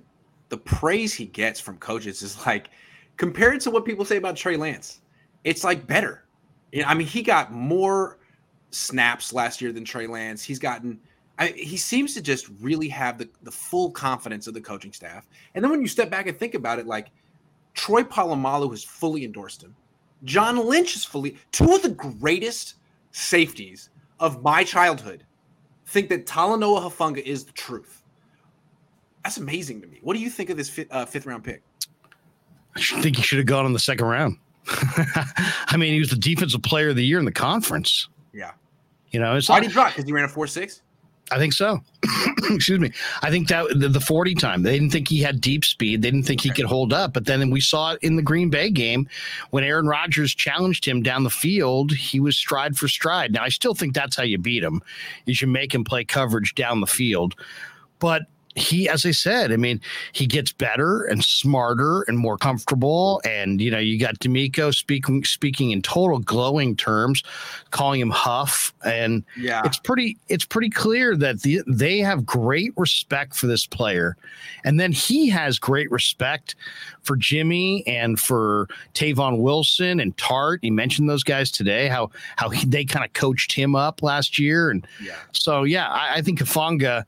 [0.50, 2.70] the praise he gets from coaches is like
[3.18, 5.02] compared to what people say about Trey Lance,
[5.44, 6.26] it's like better.
[6.86, 8.20] I mean, he got more
[8.72, 10.44] snaps last year than Trey Lance.
[10.44, 11.00] He's gotten
[11.40, 15.28] I, he seems to just really have the, the full confidence of the coaching staff.
[15.56, 17.10] And then when you step back and think about it, like
[17.74, 19.76] Troy Polamalu has fully endorsed him.
[20.24, 22.76] John Lynch is fully two of the greatest
[23.12, 25.26] safeties of my childhood
[25.94, 28.04] think that Talanoa Hufanga is the truth.
[29.24, 30.00] That's amazing to me.
[30.02, 31.62] What do you think of this fifth, uh, fifth round pick?
[32.76, 34.38] I think he should have gone in the second round.
[34.68, 38.10] I mean, he was the defensive player of the year in the conference.
[38.34, 38.52] Yeah.
[39.12, 39.90] You know, it's why did he drop?
[39.90, 40.82] Because he ran a four six.
[41.34, 41.82] I think so.
[42.52, 42.92] Excuse me.
[43.24, 46.04] I think that the, the, 40 time, they didn't think he had deep speed.
[46.04, 46.50] They didn't think okay.
[46.50, 47.12] he could hold up.
[47.12, 49.10] But then we saw it in the Green Bay game
[49.50, 51.92] when Aaron Rodgers challenged him down the field.
[51.92, 53.34] He was stride for stride.
[53.34, 54.84] Now, I still think that's how you beat him,
[55.26, 57.34] is you make him play coverage down the field.
[57.98, 63.22] But he, as I said, I mean, he gets better and smarter and more comfortable.
[63.26, 67.24] And you know, you got DeMeco speaking speaking in total glowing terms,
[67.72, 72.74] calling him Huff, and yeah, it's pretty it's pretty clear that the, they have great
[72.78, 74.16] respect for this player,
[74.64, 76.56] and then he has great respect
[77.02, 80.60] for Jimmy and for Tavon Wilson and Tartt.
[80.62, 84.38] He mentioned those guys today, how how he, they kind of coached him up last
[84.38, 85.16] year, and yeah.
[85.32, 87.06] so yeah, I, I think Hufanga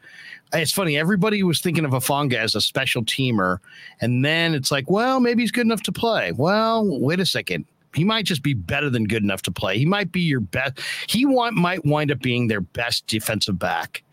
[0.54, 0.98] it's funny.
[0.98, 3.58] Everybody was thinking of Hufanga as a special teamer,
[4.02, 6.32] and then it's like, well, maybe he's good enough to play.
[6.32, 7.66] Well, wait a second.
[7.94, 9.78] He might just be better than good enough to play.
[9.78, 10.80] He might be your best.
[11.08, 14.04] He want, might wind up being their best defensive back,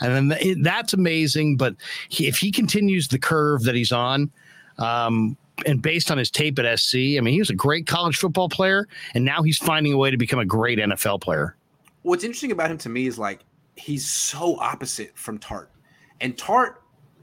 [0.00, 1.56] and then th- that's amazing.
[1.56, 1.74] But
[2.08, 4.30] he, if he continues the curve that he's on,
[4.78, 8.16] um, and based on his tape at SC, I mean, he was a great college
[8.16, 11.56] football player, and now he's finding a way to become a great NFL player.
[12.02, 13.40] What's interesting about him to me is like
[13.76, 15.66] he's so opposite from Tartt.
[16.22, 16.76] And Tartt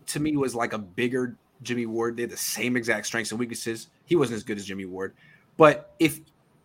[0.07, 2.17] to me was like a bigger Jimmy Ward.
[2.17, 3.87] They had the same exact strengths and weaknesses.
[4.05, 5.15] He wasn't as good as Jimmy Ward.
[5.57, 6.19] But if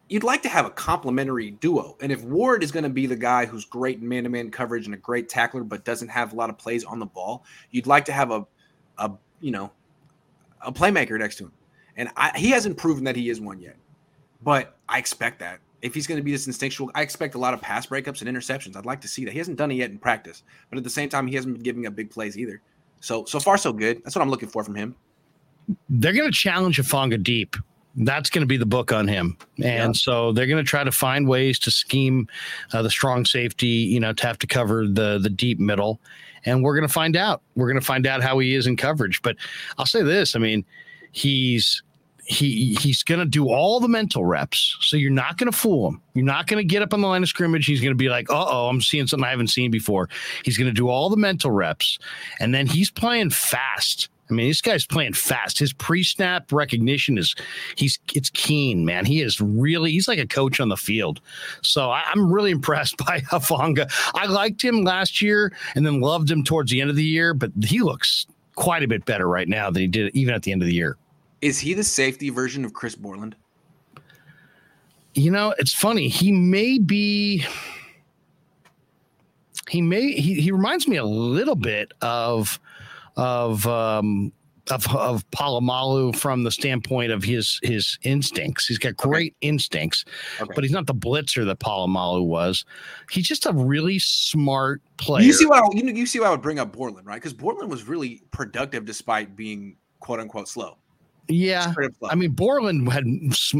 [0.08, 3.16] you'd like to have a complementary duo, and if Ward is going to be the
[3.16, 6.50] guy who's great in man-to-man coverage and a great tackler, but doesn't have a lot
[6.50, 8.46] of plays on the ball, you'd like to have a,
[8.98, 9.70] a you know,
[10.60, 11.52] a playmaker next to him.
[11.96, 13.76] And I, he hasn't proven that he is one yet,
[14.42, 17.52] but I expect that if he's going to be this instinctual, I expect a lot
[17.52, 18.74] of pass breakups and interceptions.
[18.74, 19.32] I'd like to see that.
[19.32, 21.62] He hasn't done it yet in practice, but at the same time, he hasn't been
[21.62, 22.62] giving up big plays either.
[23.00, 24.02] So so far so good.
[24.02, 24.96] That's what I'm looking for from him.
[25.90, 27.54] They're going to challenge Hufanga deep.
[27.96, 29.92] That's going to be the book on him, and yeah.
[29.92, 32.26] so they're going to try to find ways to scheme
[32.72, 33.66] uh, the strong safety.
[33.66, 36.00] You know, to have to cover the the deep middle,
[36.46, 37.42] and we're going to find out.
[37.56, 39.20] We're going to find out how he is in coverage.
[39.20, 39.36] But
[39.76, 40.64] I'll say this: I mean,
[41.12, 41.82] he's
[42.26, 44.76] he he's going to do all the mental reps.
[44.80, 46.02] So you're not going to fool him.
[46.14, 47.66] You're not going to get up on the line of scrimmage.
[47.66, 50.08] He's going to be like, "Uh oh, I'm seeing something I haven't seen before."
[50.44, 51.98] He's going to do all the mental reps,
[52.40, 54.08] and then he's playing fast.
[54.30, 55.58] I mean, this guy's playing fast.
[55.58, 57.34] His pre-snap recognition is
[57.76, 59.04] he's it's keen, man.
[59.04, 61.20] He is really he's like a coach on the field.
[61.62, 63.92] So I, am really impressed by Hufanga.
[64.14, 67.34] I liked him last year and then loved him towards the end of the year,
[67.34, 70.52] but he looks quite a bit better right now than he did even at the
[70.52, 70.96] end of the year.
[71.44, 73.36] Is he the safety version of Chris Borland?
[75.12, 76.08] You know, it's funny.
[76.08, 77.44] He may be.
[79.68, 80.12] He may.
[80.12, 82.58] He, he reminds me a little bit of
[83.18, 84.32] of um,
[84.70, 88.66] of of Polamalu from the standpoint of his his instincts.
[88.66, 89.48] He's got great okay.
[89.48, 90.06] instincts,
[90.40, 90.50] okay.
[90.54, 92.64] but he's not the blitzer that Polamalu was.
[93.10, 95.26] He's just a really smart player.
[95.26, 97.16] You see why you, know, you see why I would bring up Borland, right?
[97.16, 100.78] Because Borland was really productive despite being quote unquote slow.
[101.28, 103.06] Yeah, I mean Borland had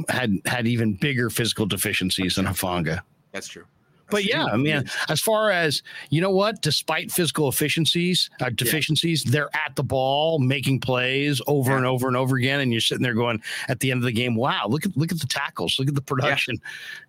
[0.09, 3.01] had had even bigger physical deficiencies than Hufanga.
[3.33, 3.65] That's true.
[4.11, 9.25] But yeah, I mean, as far as you know, what despite physical efficiencies, uh, deficiencies,
[9.25, 9.31] yeah.
[9.33, 11.79] they're at the ball making plays over yeah.
[11.79, 14.13] and over and over again, and you're sitting there going at the end of the
[14.13, 16.57] game, "Wow, look at look at the tackles, look at the production."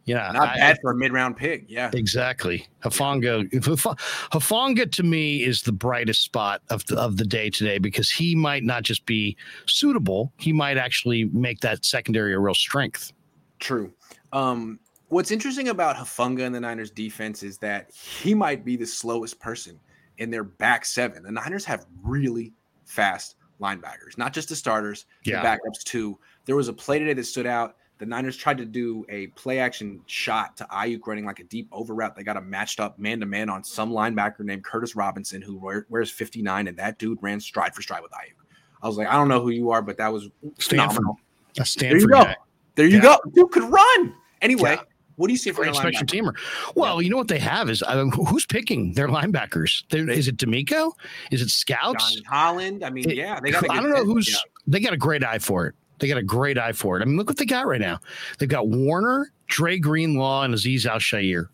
[0.05, 1.65] Yeah, yeah not I, bad for a mid round pick.
[1.67, 2.67] Yeah, exactly.
[2.83, 8.09] Hufanga, Hufanga to me is the brightest spot of the, of the day today because
[8.09, 13.11] he might not just be suitable, he might actually make that secondary a real strength.
[13.59, 13.91] True.
[14.33, 18.87] Um, What's interesting about Hufanga and the Niners defense is that he might be the
[18.87, 19.79] slowest person
[20.17, 21.23] in their back seven.
[21.23, 22.53] The Niners have really
[22.85, 25.41] fast linebackers, not just the starters, yeah.
[25.41, 26.17] the backups too.
[26.45, 27.77] There was a play today that stood out.
[27.97, 31.69] The Niners tried to do a play action shot to Aiyuk running like a deep
[31.71, 32.15] over route.
[32.15, 35.57] They got a matched up man to man on some linebacker named Curtis Robinson, who
[35.89, 38.45] wears 59, and that dude ran stride for stride with Aiyuk.
[38.81, 40.95] I was like, I don't know who you are, but that was Stanford.
[40.95, 41.19] phenomenal.
[41.57, 42.23] A Stanford there you go.
[42.23, 42.35] Guy.
[42.75, 43.01] There you yeah.
[43.01, 43.19] go.
[43.33, 44.13] Dude could run.
[44.41, 44.83] Anyway, yeah.
[45.15, 46.35] What do you see for a special teamer?
[46.75, 47.05] Well, yeah.
[47.05, 49.83] you know what they have is uh, who's picking their linebackers?
[49.89, 50.91] They're, is it DeMeco?
[51.31, 52.13] Is it Scouts?
[52.13, 52.83] Johnny Holland.
[52.83, 53.69] I mean, it, yeah, they got.
[53.69, 54.37] I don't know who's.
[54.67, 55.75] They got a great eye for it.
[55.99, 57.01] They got a great eye for it.
[57.01, 57.99] I mean, look what they got right now.
[58.37, 60.99] They've got Warner, Dre Greenlaw, and Aziz Al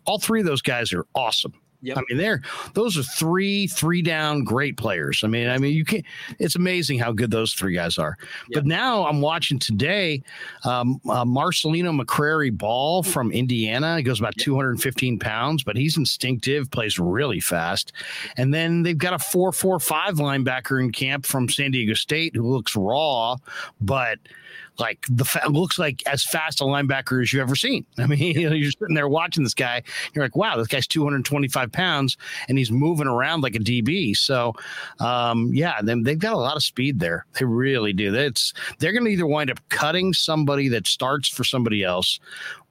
[0.04, 1.54] All three of those guys are awesome.
[1.82, 1.98] Yep.
[1.98, 2.40] I mean, they're
[2.74, 5.22] those are three three down great players.
[5.24, 6.04] I mean, I mean, you can't.
[6.38, 8.16] It's amazing how good those three guys are.
[8.48, 8.54] Yep.
[8.54, 10.22] But now I'm watching today,
[10.64, 13.96] um, uh, Marcelino McCrary Ball from Indiana.
[13.96, 14.44] He goes about yep.
[14.44, 17.92] 215 pounds, but he's instinctive, plays really fast.
[18.36, 22.36] And then they've got a four four five linebacker in camp from San Diego State
[22.36, 23.36] who looks raw,
[23.80, 24.18] but
[24.78, 27.84] like the fa- looks like as fast a linebacker as you've ever seen.
[27.98, 29.82] I mean, you know, you're sitting there watching this guy,
[30.14, 32.16] you're like, wow, this guy's 225 pounds
[32.48, 34.16] and he's moving around like a DB.
[34.16, 34.54] So,
[35.00, 37.26] um, yeah, then they've got a lot of speed there.
[37.38, 38.10] They really do.
[38.10, 42.18] That's they're going to either wind up cutting somebody that starts for somebody else,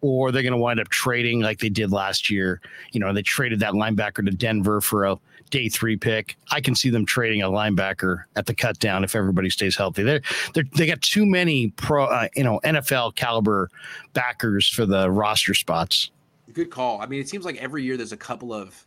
[0.02, 2.60] or they're going to wind up trading like they did last year.
[2.92, 5.18] You know, they traded that linebacker to Denver for a
[5.52, 6.38] day three pick.
[6.50, 10.04] I can see them trading a linebacker at the cut down if everybody stays healthy.
[10.04, 10.22] They're,
[10.54, 13.70] they're they got too many pro, uh, you know, NFL caliber
[14.14, 16.12] backers for the roster spots.
[16.54, 17.00] Good call.
[17.02, 18.86] I mean, it seems like every year there's a couple of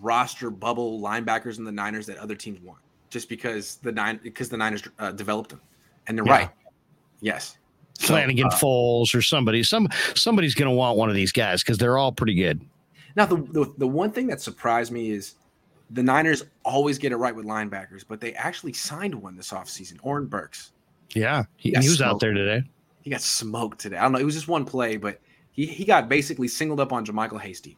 [0.00, 4.48] roster bubble linebackers in the Niners that other teams want, just because the nine because
[4.48, 5.60] the Niners uh, developed them,
[6.06, 6.32] and they're yeah.
[6.32, 6.50] right.
[7.20, 7.58] Yes.
[7.98, 9.62] Flanagan, so, uh, Foles, or somebody.
[9.62, 12.60] Some somebody's going to want one of these guys because they're all pretty good.
[13.16, 15.34] Now, the, the, the one thing that surprised me is
[15.90, 19.98] the Niners always get it right with linebackers, but they actually signed one this offseason,
[20.02, 20.72] Oren Burks.
[21.14, 22.66] Yeah, he, he, he was out there today.
[23.02, 23.96] He got smoked today.
[23.96, 24.18] I don't know.
[24.18, 25.20] It was just one play, but
[25.52, 27.76] he, he got basically singled up on JaMycal Hasty.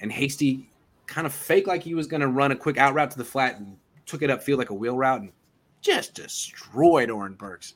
[0.00, 0.68] And Hasty
[1.06, 3.24] kind of faked like he was going to run a quick out route to the
[3.24, 5.32] flat and took it up upfield like a wheel route and
[5.80, 7.74] just destroyed Oren Burks.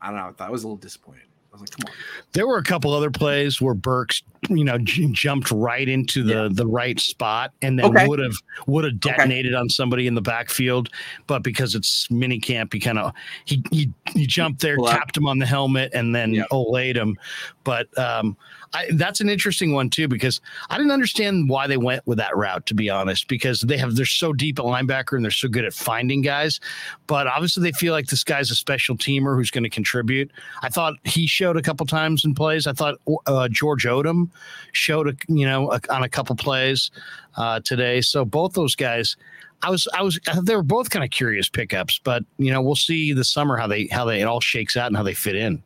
[0.00, 0.28] I don't know.
[0.28, 1.94] I thought I was a little disappointed I was like, come on.
[2.32, 6.34] There were a couple other plays where Burks, you know, j- jumped right into the
[6.34, 6.48] yeah.
[6.50, 8.34] the right spot and then would have
[8.66, 9.60] would have detonated okay.
[9.60, 10.90] on somebody in the backfield,
[11.28, 13.12] but because it's mini camp, he kind of
[13.44, 16.44] he, he he jumped there, tapped him on the helmet, and then yeah.
[16.50, 17.16] olayed him.
[17.62, 18.36] But um,
[18.74, 22.36] I, that's an interesting one too because I didn't understand why they went with that
[22.36, 25.48] route to be honest because they have they're so deep at linebacker and they're so
[25.48, 26.58] good at finding guys,
[27.06, 30.30] but obviously they feel like this guy's a special teamer who's going to contribute.
[30.62, 32.66] I thought he showed a couple times in plays.
[32.66, 34.28] I thought uh, George Odum
[34.72, 36.90] showed a, you know a, on a couple plays
[37.36, 38.00] uh, today.
[38.00, 39.16] So both those guys.
[39.62, 42.74] I was, I was, they were both kind of curious pickups, but you know, we'll
[42.74, 45.36] see the summer how they, how they, it all shakes out and how they fit
[45.36, 45.62] in.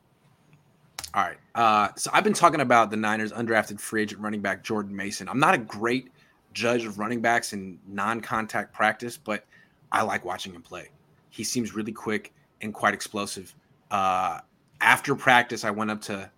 [1.13, 1.35] All right.
[1.59, 5.27] Uh, so I've been talking about the Niners undrafted free agent running back Jordan Mason.
[5.27, 6.09] I'm not a great
[6.53, 9.43] judge of running backs in non-contact practice, but
[9.91, 10.87] I like watching him play.
[11.31, 13.53] He seems really quick and quite explosive.
[13.91, 14.39] Uh,
[14.79, 16.31] after practice, I went up to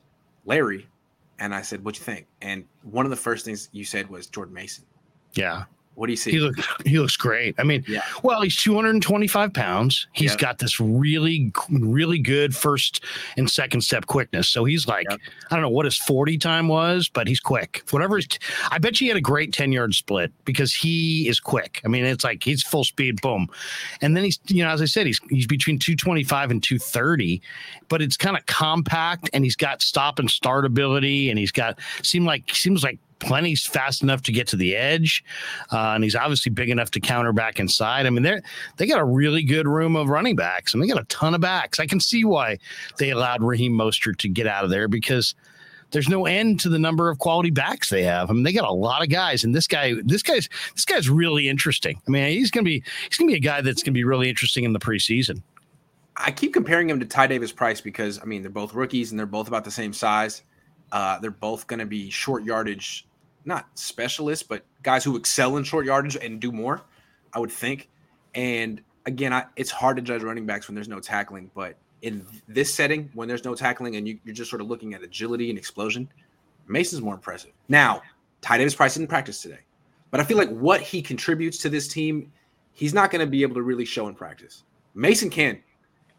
[0.46, 0.88] Larry
[1.38, 4.26] and I said, "What you think?" And one of the first things you said was
[4.26, 4.86] Jordan Mason.
[5.34, 6.32] Yeah, what do you see?
[6.32, 7.54] He looks he looks great.
[7.60, 8.02] I mean, yeah.
[8.24, 10.08] well, he's 225 pounds.
[10.14, 13.04] He's got this really, really good first
[13.38, 14.50] and second step quickness.
[14.50, 15.18] So he's like, I
[15.50, 17.84] don't know what his 40 time was, but he's quick.
[17.92, 18.28] Whatever his,
[18.70, 21.82] I bet you he had a great 10 yard split because he is quick.
[21.84, 23.48] I mean, it's like he's full speed, boom.
[24.02, 27.42] And then he's, you know, as I said, he's he's between 225 and 230,
[27.90, 31.78] but it's kind of compact and he's got stop and start ability and he's got
[32.02, 35.24] seem like seems like plenty's fast enough to get to the edge,
[35.72, 38.06] uh, and he's obviously big enough to counter back inside.
[38.06, 38.42] I mean, they
[38.78, 41.42] they got a really good room of running backs, and they got a ton of
[41.42, 41.80] backs.
[41.80, 42.58] I can see why
[42.98, 45.36] they allowed Raheem Mostert to get out of there because
[45.92, 48.30] there's no end to the number of quality backs they have.
[48.30, 51.10] I mean, they got a lot of guys, and this guy, this guy's, this guy's
[51.10, 52.02] really interesting.
[52.08, 54.64] I mean, he's gonna be, he's gonna be a guy that's gonna be really interesting
[54.64, 55.42] in the preseason.
[56.18, 59.20] I keep comparing him to Ty Davis Price because I mean they're both rookies and
[59.20, 60.44] they're both about the same size.
[60.92, 63.08] Uh, they're both going to be short yardage
[63.46, 66.82] not specialists, but guys who excel in short yardage and do more,
[67.34, 67.90] I would think.
[68.36, 72.26] And again, I, it's hard to judge running backs when there's no tackling, but in
[72.48, 75.50] this setting, when there's no tackling and you, are just sort of looking at agility
[75.50, 76.10] and explosion,
[76.68, 77.52] Mason's more impressive.
[77.70, 78.02] Now,
[78.42, 79.60] Ty Davis Price didn't practice today,
[80.10, 82.32] but I feel like what he contributes to this team,
[82.74, 84.64] he's not going to be able to really show in practice.
[84.96, 85.62] Mason can.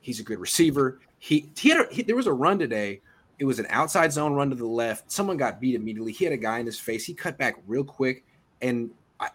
[0.01, 1.01] He's a good receiver.
[1.19, 3.01] He he had a, he, there was a run today
[3.43, 5.11] It was an outside zone run to the left.
[5.11, 6.13] Someone got beat immediately.
[6.13, 7.05] He had a guy in his face.
[7.05, 8.25] He cut back real quick
[8.61, 9.31] and I,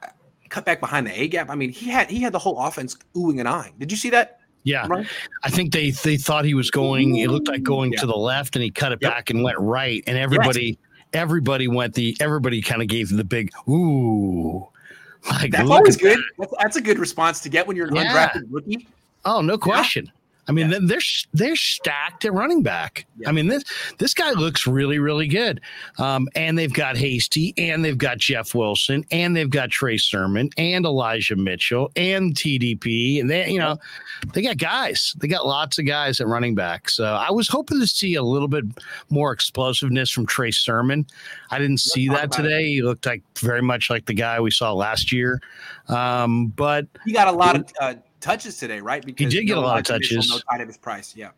[0.48, 1.50] cut back behind the A gap.
[1.50, 3.74] I mean, he had he had the whole offense oohing and eyeing.
[3.78, 4.40] Did you see that?
[4.64, 5.06] Yeah, right?
[5.44, 7.18] I think they they thought he was going.
[7.18, 8.00] It looked like going yeah.
[8.00, 9.12] to the left, and he cut it yep.
[9.12, 10.02] back and went right.
[10.08, 10.78] And everybody, yes.
[11.12, 12.16] everybody went the.
[12.22, 14.66] Everybody kind of gave the big ooh.
[15.30, 16.18] Like, that's always good.
[16.18, 16.24] That.
[16.38, 18.30] That's, that's, a good response to get when you're an yeah.
[18.30, 18.88] undrafted rookie.
[19.26, 20.10] Oh, no question.
[20.48, 20.80] I mean, yeah.
[20.82, 21.00] they're
[21.34, 23.06] they're stacked at running back.
[23.18, 23.30] Yeah.
[23.30, 23.64] I mean this
[23.98, 25.60] this guy looks really really good,
[25.98, 30.50] um, and they've got Hasty, and they've got Jeff Wilson, and they've got Trey Sermon,
[30.58, 33.78] and Elijah Mitchell, and TDP, and they you know
[34.34, 35.16] they got guys.
[35.20, 36.90] They got lots of guys at running back.
[36.90, 38.66] So I was hoping to see a little bit
[39.10, 41.06] more explosiveness from Trey Sermon.
[41.52, 42.64] I didn't see that today.
[42.64, 42.70] It.
[42.70, 45.42] He looked like very much like the guy we saw last year,
[45.90, 47.72] um, but he got a lot of.
[47.82, 49.06] Uh, touches today, right?
[49.06, 50.30] Because he did get a lot of touches.
[50.30, 51.30] No tied of his price, yeah.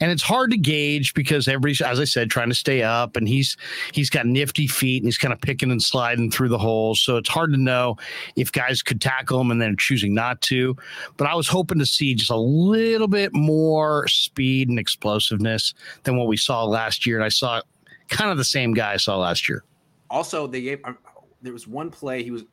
[0.00, 3.26] And it's hard to gauge because everybody's, as I said, trying to stay up, and
[3.26, 3.56] he's
[3.92, 7.00] he's got nifty feet, and he's kind of picking and sliding through the holes.
[7.00, 7.96] So it's hard to know
[8.36, 10.76] if guys could tackle him and then choosing not to.
[11.16, 15.74] But I was hoping to see just a little bit more speed and explosiveness
[16.04, 17.60] than what we saw last year, and I saw
[18.08, 19.64] kind of the same guy I saw last year.
[20.10, 20.96] Also, they gave um,
[21.42, 22.44] there was one play he was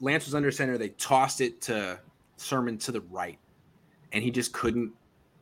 [0.00, 0.76] Lance was under center.
[0.76, 2.00] They tossed it to
[2.44, 3.38] Sermon to the right,
[4.12, 4.92] and he just couldn't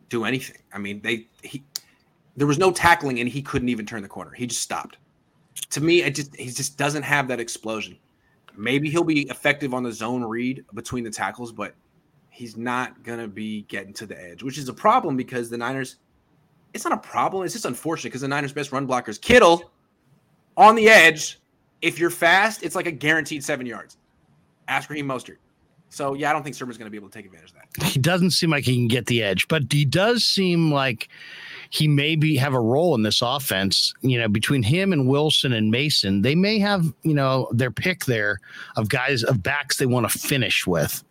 [0.09, 0.63] do anything.
[0.73, 1.63] I mean, they he
[2.37, 4.31] there was no tackling, and he couldn't even turn the corner.
[4.33, 4.99] He just stopped.
[5.71, 7.99] To me, it just he just doesn't have that explosion.
[8.57, 11.75] Maybe he'll be effective on the zone read between the tackles, but
[12.31, 15.97] he's not gonna be getting to the edge, which is a problem because the Niners.
[16.75, 17.45] It's not a problem.
[17.45, 19.71] It's just unfortunate because the Niners' best run blockers, Kittle,
[20.57, 21.39] on the edge.
[21.83, 23.99] If you're fast, it's like a guaranteed seven yards.
[24.69, 25.37] Ask Raheem Mostert.
[25.93, 27.85] So yeah, I don't think Sermon's going to be able to take advantage of that.
[27.85, 31.09] He doesn't seem like he can get the edge, but he does seem like
[31.69, 33.93] he may be have a role in this offense.
[34.01, 38.07] You know, between him and Wilson and Mason, they may have you know their pick
[38.07, 38.41] there
[38.77, 41.05] of guys of backs they want to finish with.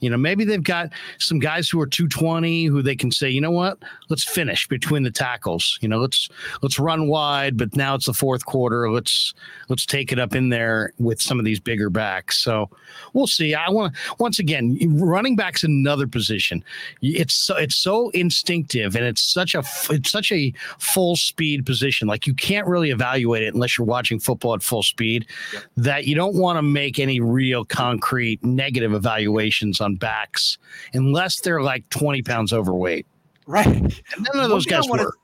[0.00, 3.40] You know, maybe they've got some guys who are 220 who they can say, you
[3.40, 3.78] know what,
[4.10, 5.78] let's finish between the tackles.
[5.80, 6.28] You know, let's
[6.60, 8.90] let's run wide, but now it's the fourth quarter.
[8.90, 9.32] Let's
[9.70, 12.38] let's take it up in there with some of these bigger backs.
[12.38, 12.68] So
[13.14, 13.54] we'll see.
[13.54, 16.62] I want to once again, running back's in another position.
[17.00, 22.06] It's so it's so instinctive and it's such a it's such a full speed position.
[22.06, 25.26] Like you can't really evaluate it unless you're watching football at full speed.
[25.54, 25.64] Yep.
[25.78, 30.58] That you don't want to make any real concrete negative evaluations on backs
[30.92, 33.06] unless they're like 20 pounds overweight.
[33.46, 33.66] Right.
[33.66, 35.14] And none of those guys wanna, were.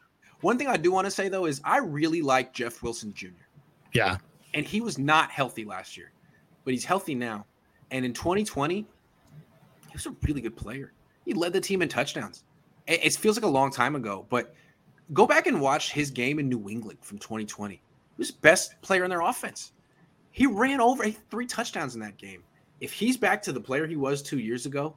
[0.41, 3.29] One thing I do want to say though is I really like Jeff Wilson Jr.
[3.93, 4.19] Yeah.
[4.55, 6.13] And he was not healthy last year,
[6.65, 7.47] but he's healthy now.
[7.91, 8.87] And in 2020, he
[9.93, 10.93] was a really good player.
[11.25, 12.45] He led the team in touchdowns.
[12.87, 14.55] It, feels like a long time ago, but
[15.13, 17.75] go back and watch his game in New England from 2020.
[17.75, 17.81] He
[18.19, 19.73] was the best player in their offense.
[20.33, 22.43] He ran over three touchdowns in that game
[22.83, 24.97] if he's back to the player he was two years ago,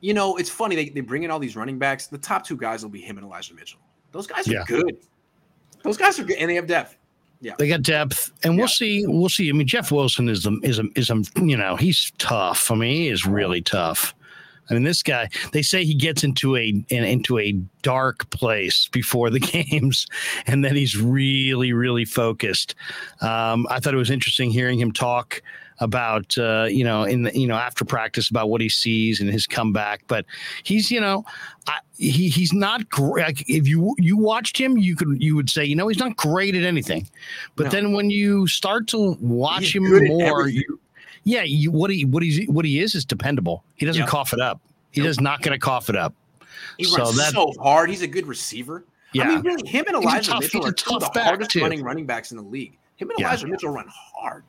[0.00, 0.74] you know, it's funny.
[0.74, 2.06] They, they bring in all these running backs.
[2.06, 3.80] The top two guys will be him and Elijah Mitchell.
[4.12, 4.64] Those guys are yeah.
[4.66, 4.96] good.
[5.84, 6.96] Those guys are good, and they have depth.
[7.40, 9.06] Yeah, they got depth, and we'll see.
[9.06, 9.48] We'll see.
[9.48, 12.70] I mean, Jeff Wilson is the is a is a you know he's tough.
[12.70, 14.14] I mean, he is really tough.
[14.70, 15.28] I mean, this guy.
[15.52, 20.06] They say he gets into a in, into a dark place before the games,
[20.46, 22.74] and then he's really really focused.
[23.20, 25.42] Um, I thought it was interesting hearing him talk
[25.80, 29.30] about uh, you know in the, you know after practice about what he sees and
[29.30, 30.02] his comeback.
[30.06, 30.24] But
[30.62, 31.24] he's you know
[31.66, 33.42] I, he he's not great.
[33.46, 36.54] If you you watched him, you could you would say you know he's not great
[36.54, 37.08] at anything.
[37.56, 37.70] But no.
[37.70, 40.80] then when you start to watch he's him more, you,
[41.24, 43.64] yeah, you, what he what he what he is is dependable.
[43.76, 44.08] He doesn't yep.
[44.08, 44.60] cough it up.
[44.90, 45.08] He nope.
[45.08, 46.14] does not going to cough it up.
[46.78, 47.90] He so runs that, so hard.
[47.90, 48.84] He's a good receiver.
[49.12, 49.24] Yeah.
[49.24, 51.60] I mean, really, him and Elijah tough, Mitchell are two of the hardest too.
[51.60, 52.78] running running backs in the league.
[52.96, 53.52] Him and Elijah yeah.
[53.52, 54.44] Mitchell run hard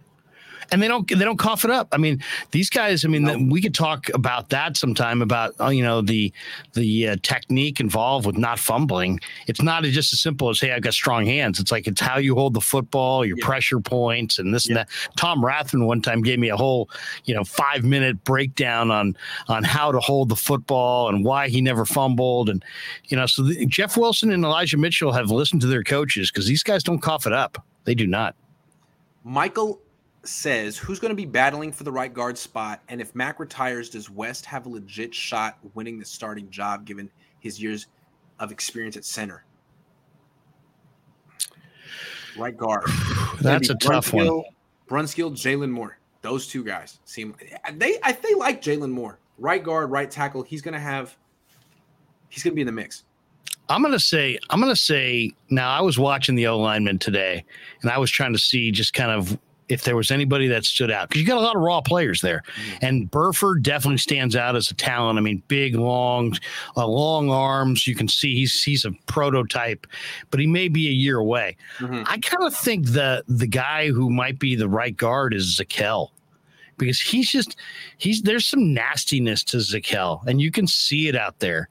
[0.71, 1.88] and they don't they don't cough it up.
[1.91, 3.05] I mean, these guys.
[3.05, 3.38] I mean, no.
[3.49, 6.32] we could talk about that sometime about uh, you know the
[6.73, 9.19] the uh, technique involved with not fumbling.
[9.48, 11.60] It's not just as simple as hey, I've got strong hands.
[11.60, 13.46] It's like it's how you hold the football, your yeah.
[13.46, 14.71] pressure points, and this yeah.
[14.71, 14.89] and that.
[15.17, 16.89] Tom Rathman one time gave me a whole
[17.25, 19.15] you know five minute breakdown on
[19.48, 22.63] on how to hold the football and why he never fumbled, and
[23.06, 26.48] you know so the, Jeff Wilson and Elijah Mitchell have listened to their coaches because
[26.48, 27.63] these guys don't cough it up.
[27.85, 28.35] They do not.
[29.23, 29.81] Michael
[30.24, 33.90] says who's going to be battling for the right guard spot, and if Mack retires,
[33.90, 37.10] does West have a legit shot winning the starting job given
[37.40, 37.88] his years
[38.40, 39.46] of experience at center?
[42.38, 42.90] Right guard.
[43.42, 44.44] That's a tough one.
[44.88, 45.98] Brunskill, Jaylon Moore.
[46.22, 47.34] Those two guys seem
[47.74, 49.20] they I they like Jaylon Moore.
[49.38, 50.44] Right guard, right tackle.
[50.44, 51.15] He's gonna have
[52.28, 53.06] he's gonna be in the mix.
[53.70, 57.46] I'm gonna say I'm gonna say now I was watching the O lineman today
[57.82, 59.38] and I was trying to see just kind of
[59.70, 62.22] if there was anybody that stood out because you got a lot of raw players
[62.22, 62.86] there, mm-hmm.
[62.86, 65.17] and Burford definitely stands out as a talent.
[65.17, 66.36] I mean, big, long,
[66.76, 67.88] uh, long arms.
[67.88, 69.88] You can see he's he's a prototype,
[70.32, 71.56] but he may be a year away.
[71.78, 72.04] Mm-hmm.
[72.06, 76.10] I kind of think the the guy who might be the right guard is Zakelj
[76.80, 77.56] because he's just
[77.98, 81.70] he's there's some nastiness to Zakelj, and you can see it out there.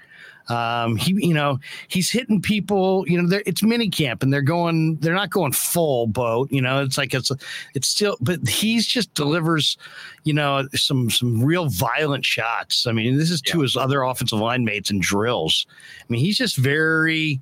[0.49, 3.05] Um, he, you know, he's hitting people.
[3.07, 4.97] You know, it's mini camp, and they're going.
[4.97, 6.51] They're not going full boat.
[6.51, 7.31] You know, it's like it's
[7.75, 9.77] it's still, but he's just delivers.
[10.25, 12.87] You know, some some real violent shots.
[12.87, 13.53] I mean, this is yeah.
[13.53, 15.67] to his other offensive line mates and drills.
[16.01, 17.41] I mean, he's just very.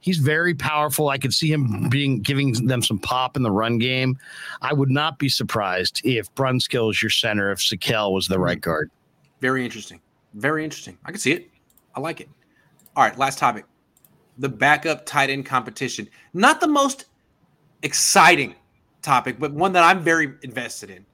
[0.00, 1.08] He's very powerful.
[1.08, 4.16] I could see him being giving them some pop in the run game.
[4.62, 8.44] I would not be surprised if Brunskill is your center if Zakelj was the mm-hmm.
[8.44, 8.92] right guard.
[9.40, 10.00] Very interesting.
[10.34, 10.96] Very interesting.
[11.04, 11.50] I can see it.
[11.96, 12.28] I like it.
[12.98, 13.64] All right, last topic.
[14.38, 16.08] The backup tight end competition.
[16.34, 17.04] Not the most
[17.84, 18.56] exciting
[19.02, 21.06] topic, but one that I'm very invested in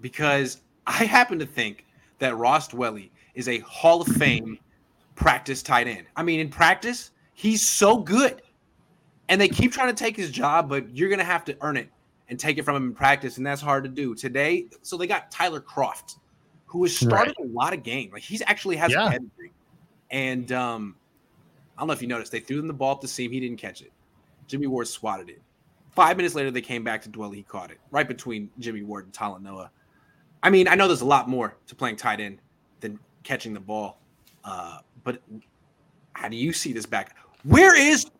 [0.00, 1.86] because I happen to think
[2.20, 4.60] that Ross Dwelley is a Hall of Fame
[5.16, 6.06] practice tight end.
[6.14, 8.40] I mean, in practice, he's so good.
[9.28, 11.76] And they keep trying to take his job, but you're going to have to earn
[11.76, 11.90] it
[12.28, 13.38] and take it from him in practice.
[13.38, 14.14] And that's hard to do.
[14.14, 16.18] Today, so they got Tyler Kroft,
[16.66, 17.48] who has started right.
[17.48, 18.12] a lot of games.
[18.12, 19.08] Like he's actually has yeah.
[19.08, 19.50] a pedigree.
[20.10, 20.94] And um,
[21.78, 23.30] I don't know if you noticed, they threw him the ball up the seam.
[23.30, 23.92] He didn't catch it.
[24.48, 25.40] Jimmy Ward swatted it.
[25.94, 27.36] Five minutes later, they came back to Dwelley.
[27.36, 29.70] He caught it right between Jimmy Ward and Talanoa.
[30.42, 32.40] I mean, I know there's a lot more to playing tight end
[32.80, 34.00] than catching the ball.
[34.44, 35.22] Uh, but
[36.14, 37.16] how do you see this back?
[37.44, 38.10] Where is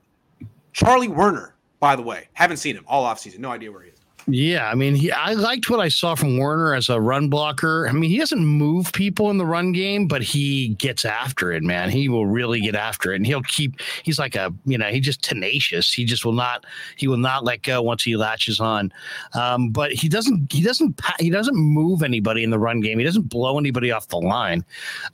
[0.72, 2.28] Charlie Woerner, by the way?
[2.34, 3.40] Haven't seen him all offseason.
[3.40, 3.97] No idea where he is.
[4.30, 7.88] Yeah, I mean, he, I liked what I saw from Woerner as a run blocker.
[7.88, 11.62] I mean, he doesn't move people in the run game, but he gets after it,
[11.62, 11.88] man.
[11.88, 13.80] He will really get after it, and he'll keep.
[14.02, 15.94] He's like a, you know, he's just tenacious.
[15.94, 16.66] He just will not.
[16.96, 18.92] He will not let go once he latches on.
[19.32, 20.52] Um, but he doesn't.
[20.52, 21.00] He doesn't.
[21.18, 22.98] He doesn't move anybody in the run game.
[22.98, 24.62] He doesn't blow anybody off the line.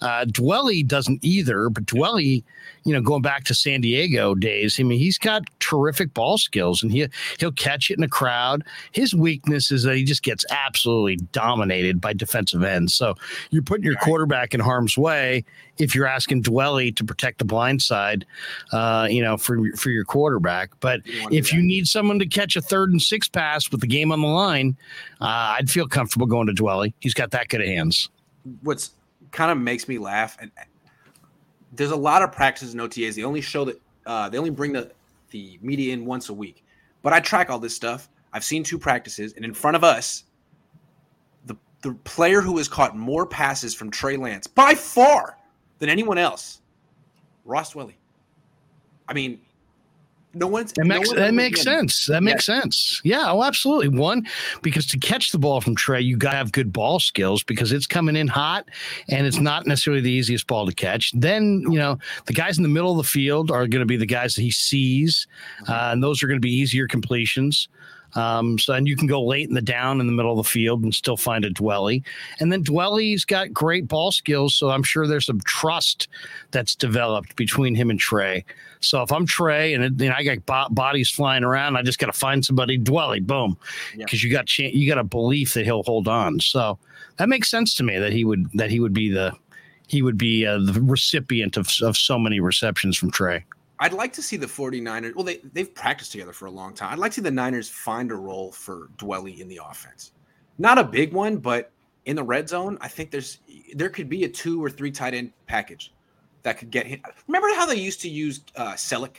[0.00, 1.68] Uh, Dwelley doesn't either.
[1.68, 2.42] But Dwelley,
[2.82, 6.82] you know, going back to San Diego days, I mean, he's got terrific ball skills,
[6.82, 7.06] and he
[7.38, 8.64] he'll catch it in a crowd.
[8.90, 12.94] His his weakness is that he just gets absolutely dominated by defensive ends.
[12.94, 13.14] So
[13.50, 15.44] you're putting your quarterback in harm's way
[15.76, 18.24] if you're asking Dwelley to protect the blind side,
[18.72, 20.70] uh, you know, for for your quarterback.
[20.80, 24.10] But if you need someone to catch a third and six pass with the game
[24.10, 24.74] on the line,
[25.20, 26.94] uh, I'd feel comfortable going to Dwelley.
[27.00, 28.08] He's got that good of hands.
[28.62, 28.92] What's
[29.32, 30.50] kind of makes me laugh, and
[31.72, 33.16] there's a lot of practices in OTAs.
[33.16, 34.90] They only show that uh, they only bring the
[35.30, 36.64] the media in once a week.
[37.02, 38.08] But I track all this stuff.
[38.34, 40.24] I've seen two practices, and in front of us,
[41.46, 45.38] the the player who has caught more passes from Trey Lance by far
[45.78, 46.60] than anyone else,
[47.44, 47.94] Ross Dwelley.
[49.08, 49.40] I mean,
[50.34, 52.06] no one's that makes no that makes sense.
[52.06, 53.00] That makes sense.
[53.04, 53.88] Yeah, oh, absolutely.
[53.88, 54.26] One,
[54.62, 57.86] because to catch the ball from Trey, you gotta have good ball skills because it's
[57.86, 58.68] coming in hot
[59.08, 61.12] and it's not necessarily the easiest ball to catch.
[61.14, 63.96] Then, you know, the guys in the middle of the field are going to be
[63.96, 65.28] the guys that he sees,
[65.68, 67.68] uh, and those are going to be easier completions.
[68.14, 70.48] Um, so and you can go late in the down in the middle of the
[70.48, 72.02] field and still find a Dwelley.
[72.40, 76.08] And then Dwelley's got great ball skills, so I'm sure there's some trust
[76.50, 78.44] that's developed between him and Trey.
[78.80, 82.06] So if I'm Trey and you know, I got bodies flying around, I just got
[82.06, 83.56] to find somebody Dwelley, boom,
[83.96, 84.28] because yeah.
[84.28, 86.40] you got you got a belief that he'll hold on.
[86.40, 86.78] So
[87.16, 89.32] that makes sense to me that he would that he would be the
[89.86, 93.44] he would be uh, the recipient of, of so many receptions from Trey.
[93.84, 95.14] I'd like to see the 49ers.
[95.14, 96.90] Well, they, they've practiced together for a long time.
[96.90, 100.12] I'd like to see the Niners find a role for Dwelley in the offense.
[100.56, 101.70] Not a big one, but
[102.06, 103.40] in the red zone, I think there's
[103.74, 105.92] there could be a two or three tight end package
[106.44, 107.02] that could get him.
[107.28, 109.16] Remember how they used to use uh, Celek,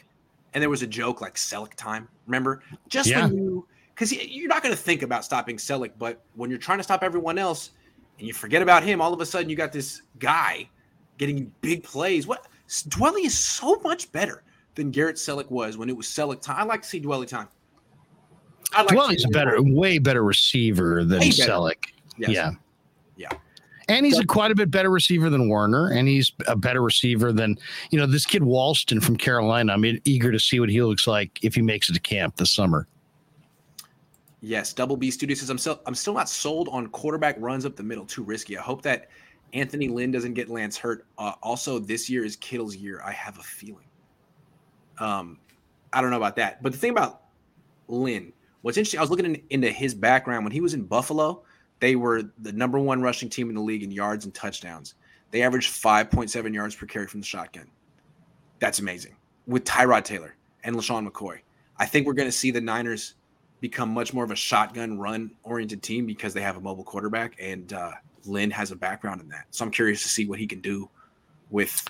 [0.56, 2.08] and there was a joke like Celek time.
[2.26, 3.28] Remember, just yeah.
[3.28, 6.80] when you because you're not going to think about stopping Celek, but when you're trying
[6.80, 7.70] to stop everyone else
[8.18, 10.68] and you forget about him, all of a sudden you got this guy
[11.20, 12.26] getting big plays.
[12.26, 14.42] What Dwelley is so much better
[14.76, 16.58] than Garrett Celek was when it was Celek time.
[16.60, 17.48] I like to see Dwelley time.
[18.76, 21.86] Like Dwelley's a better, way better receiver than way Celek.
[22.18, 22.32] Yes.
[22.32, 22.52] Yeah.
[23.16, 23.30] Yeah.
[23.88, 27.32] And he's a quite a bit better receiver than Woerner, and he's a better receiver
[27.32, 27.56] than
[27.92, 29.74] you know this kid Walston from Carolina.
[29.74, 32.52] I'm eager to see what he looks like if he makes it to camp this
[32.52, 32.88] summer.
[34.42, 37.76] Yes, Double B Studio says I'm still I'm still not sold on quarterback runs up
[37.76, 38.06] the middle.
[38.06, 38.58] Too risky.
[38.58, 39.10] I hope that
[39.54, 41.06] Anthony Lynn doesn't get Lance hurt.
[41.18, 43.02] Uh, also, this year is Kittle's year.
[43.06, 43.85] I have a feeling.
[44.98, 45.40] Um,
[45.94, 47.22] I don't know about that, but the thing about
[47.88, 51.44] Lynn, what's interesting, I was looking in, into his background when he was in Buffalo.
[51.80, 54.96] They were the number one rushing team in the league in yards and touchdowns.
[55.32, 57.70] They averaged 5.7 yards per carry from the shotgun.
[58.60, 59.16] That's amazing.
[59.48, 61.40] with Tyrod Taylor and LeSean McCoy.
[61.78, 63.16] I think we're going to see the Niners
[63.60, 67.36] become much more of a shotgun run oriented team because they have a mobile quarterback
[67.40, 67.92] and uh,
[68.26, 69.46] Lynn has a background in that.
[69.52, 70.90] So I'm curious to see what he can do
[71.50, 71.88] with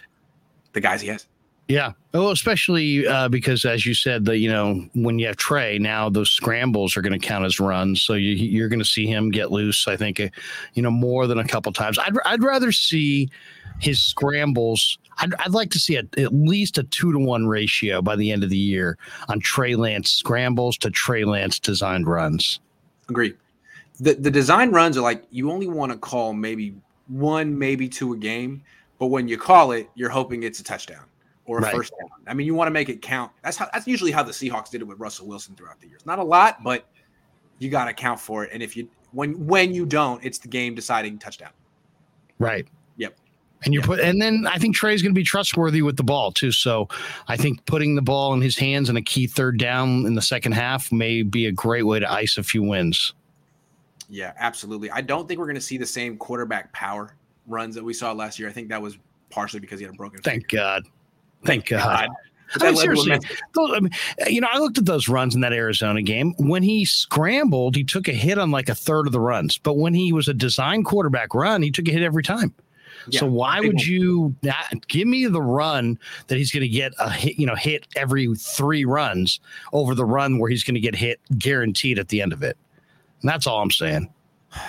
[0.74, 1.28] the guys he has.
[1.68, 1.94] Yeah.
[2.14, 6.10] Well, especially uh, because, as you said, that you know when you have Trey now,
[6.10, 9.32] those scrambles are going to count as runs, so you, are going to see him
[9.32, 9.88] get loose.
[9.88, 10.30] I think, uh,
[10.76, 11.98] you know, more than a couple times.
[11.98, 13.30] I'd I'd rather see
[13.80, 15.00] his scrambles.
[15.18, 18.32] I'd, I'd like to see a, at least a two to one ratio by the
[18.32, 18.98] end of the year
[19.28, 22.60] on Trey Lance scrambles to Trey Lance designed runs.
[23.10, 23.34] Agree.
[24.00, 26.76] The the design runs are like you only want to call maybe
[27.08, 28.62] one, maybe two a game,
[29.00, 31.06] but when you call it, you're hoping it's a touchdown
[31.46, 31.76] or a right.
[31.76, 32.10] first down.
[32.28, 33.32] I mean, you want to make it count.
[33.44, 36.06] That's how that's usually how the Seahawks did it with Russell Wilson throughout the years.
[36.06, 36.86] Not a lot, but
[37.60, 38.50] you got to count for it.
[38.54, 41.52] And if you when when you don't, it's the game deciding touchdown.
[42.40, 42.68] Right.
[42.98, 43.18] Yep.
[43.64, 43.88] And you yep.
[43.88, 46.52] put and then I think Trey's going to be trustworthy with the ball too.
[46.52, 46.88] So
[47.28, 50.22] I think putting the ball in his hands in a key third down in the
[50.22, 53.14] second half may be a great way to ice a few wins.
[54.10, 54.92] Yeah, absolutely.
[54.92, 57.16] I don't think we're going to see the same quarterback power
[57.48, 58.48] runs that we saw last year.
[58.48, 58.98] I think that was
[59.30, 60.22] partially because he had a broken.
[60.22, 60.64] Thank finger.
[60.64, 60.84] God.
[61.46, 62.10] Thank God.
[62.62, 63.18] I mean, seriously,
[63.54, 63.92] those, I mean,
[64.28, 66.34] you know, I looked at those runs in that Arizona game.
[66.38, 69.58] When he scrambled, he took a hit on like a third of the runs.
[69.58, 72.54] But when he was a design quarterback run, he took a hit every time.
[73.10, 76.94] Yeah, so why would you not give me the run that he's going to get
[77.00, 79.40] a hit, you know, hit every three runs
[79.74, 82.58] over the run where he's going to get hit guaranteed at the end of it?
[83.22, 84.12] And that's all I'm saying.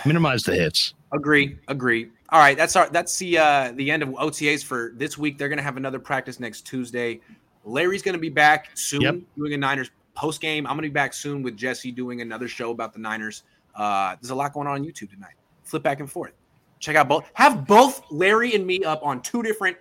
[0.04, 0.92] Minimize the hits.
[1.12, 1.56] Agree.
[1.68, 2.10] Agree.
[2.30, 5.38] All right, that's our that's the uh the end of OTAs for this week.
[5.38, 7.20] They're gonna have another practice next Tuesday.
[7.64, 9.16] Larry's gonna be back soon yep.
[9.36, 10.66] doing a Niners post game.
[10.66, 13.44] I'm gonna be back soon with Jesse doing another show about the Niners.
[13.74, 15.34] Uh, there's a lot going on on YouTube tonight.
[15.62, 16.32] Flip back and forth.
[16.80, 17.30] Check out both.
[17.34, 19.76] Have both Larry and me up on two different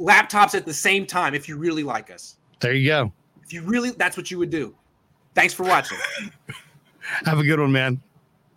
[0.00, 2.36] laptops at the same time if you really like us.
[2.60, 3.12] There you go.
[3.44, 4.74] If you really, that's what you would do.
[5.34, 5.98] Thanks for watching.
[7.24, 8.00] Have a good one, man.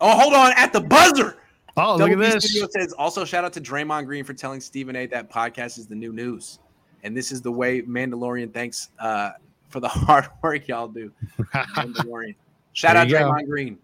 [0.00, 0.52] Oh, hold on.
[0.56, 1.38] At the buzzer.
[1.76, 2.50] Oh, Double look at this.
[2.50, 5.86] Studio says also shout out to Draymond Green for telling Stephen A that podcast is
[5.86, 6.58] the new news.
[7.02, 9.30] And this is the way Mandalorian thanks uh,
[9.68, 11.12] for the hard work y'all do.
[11.54, 12.36] Mandalorian.
[12.74, 13.46] Shout out Draymond go.
[13.46, 13.78] Green.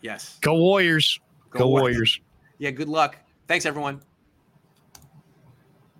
[0.00, 0.38] Yes.
[0.40, 1.18] Go Warriors.
[1.50, 2.20] Go, go Warriors.
[2.58, 3.16] Yeah, good luck.
[3.46, 4.00] Thanks, everyone.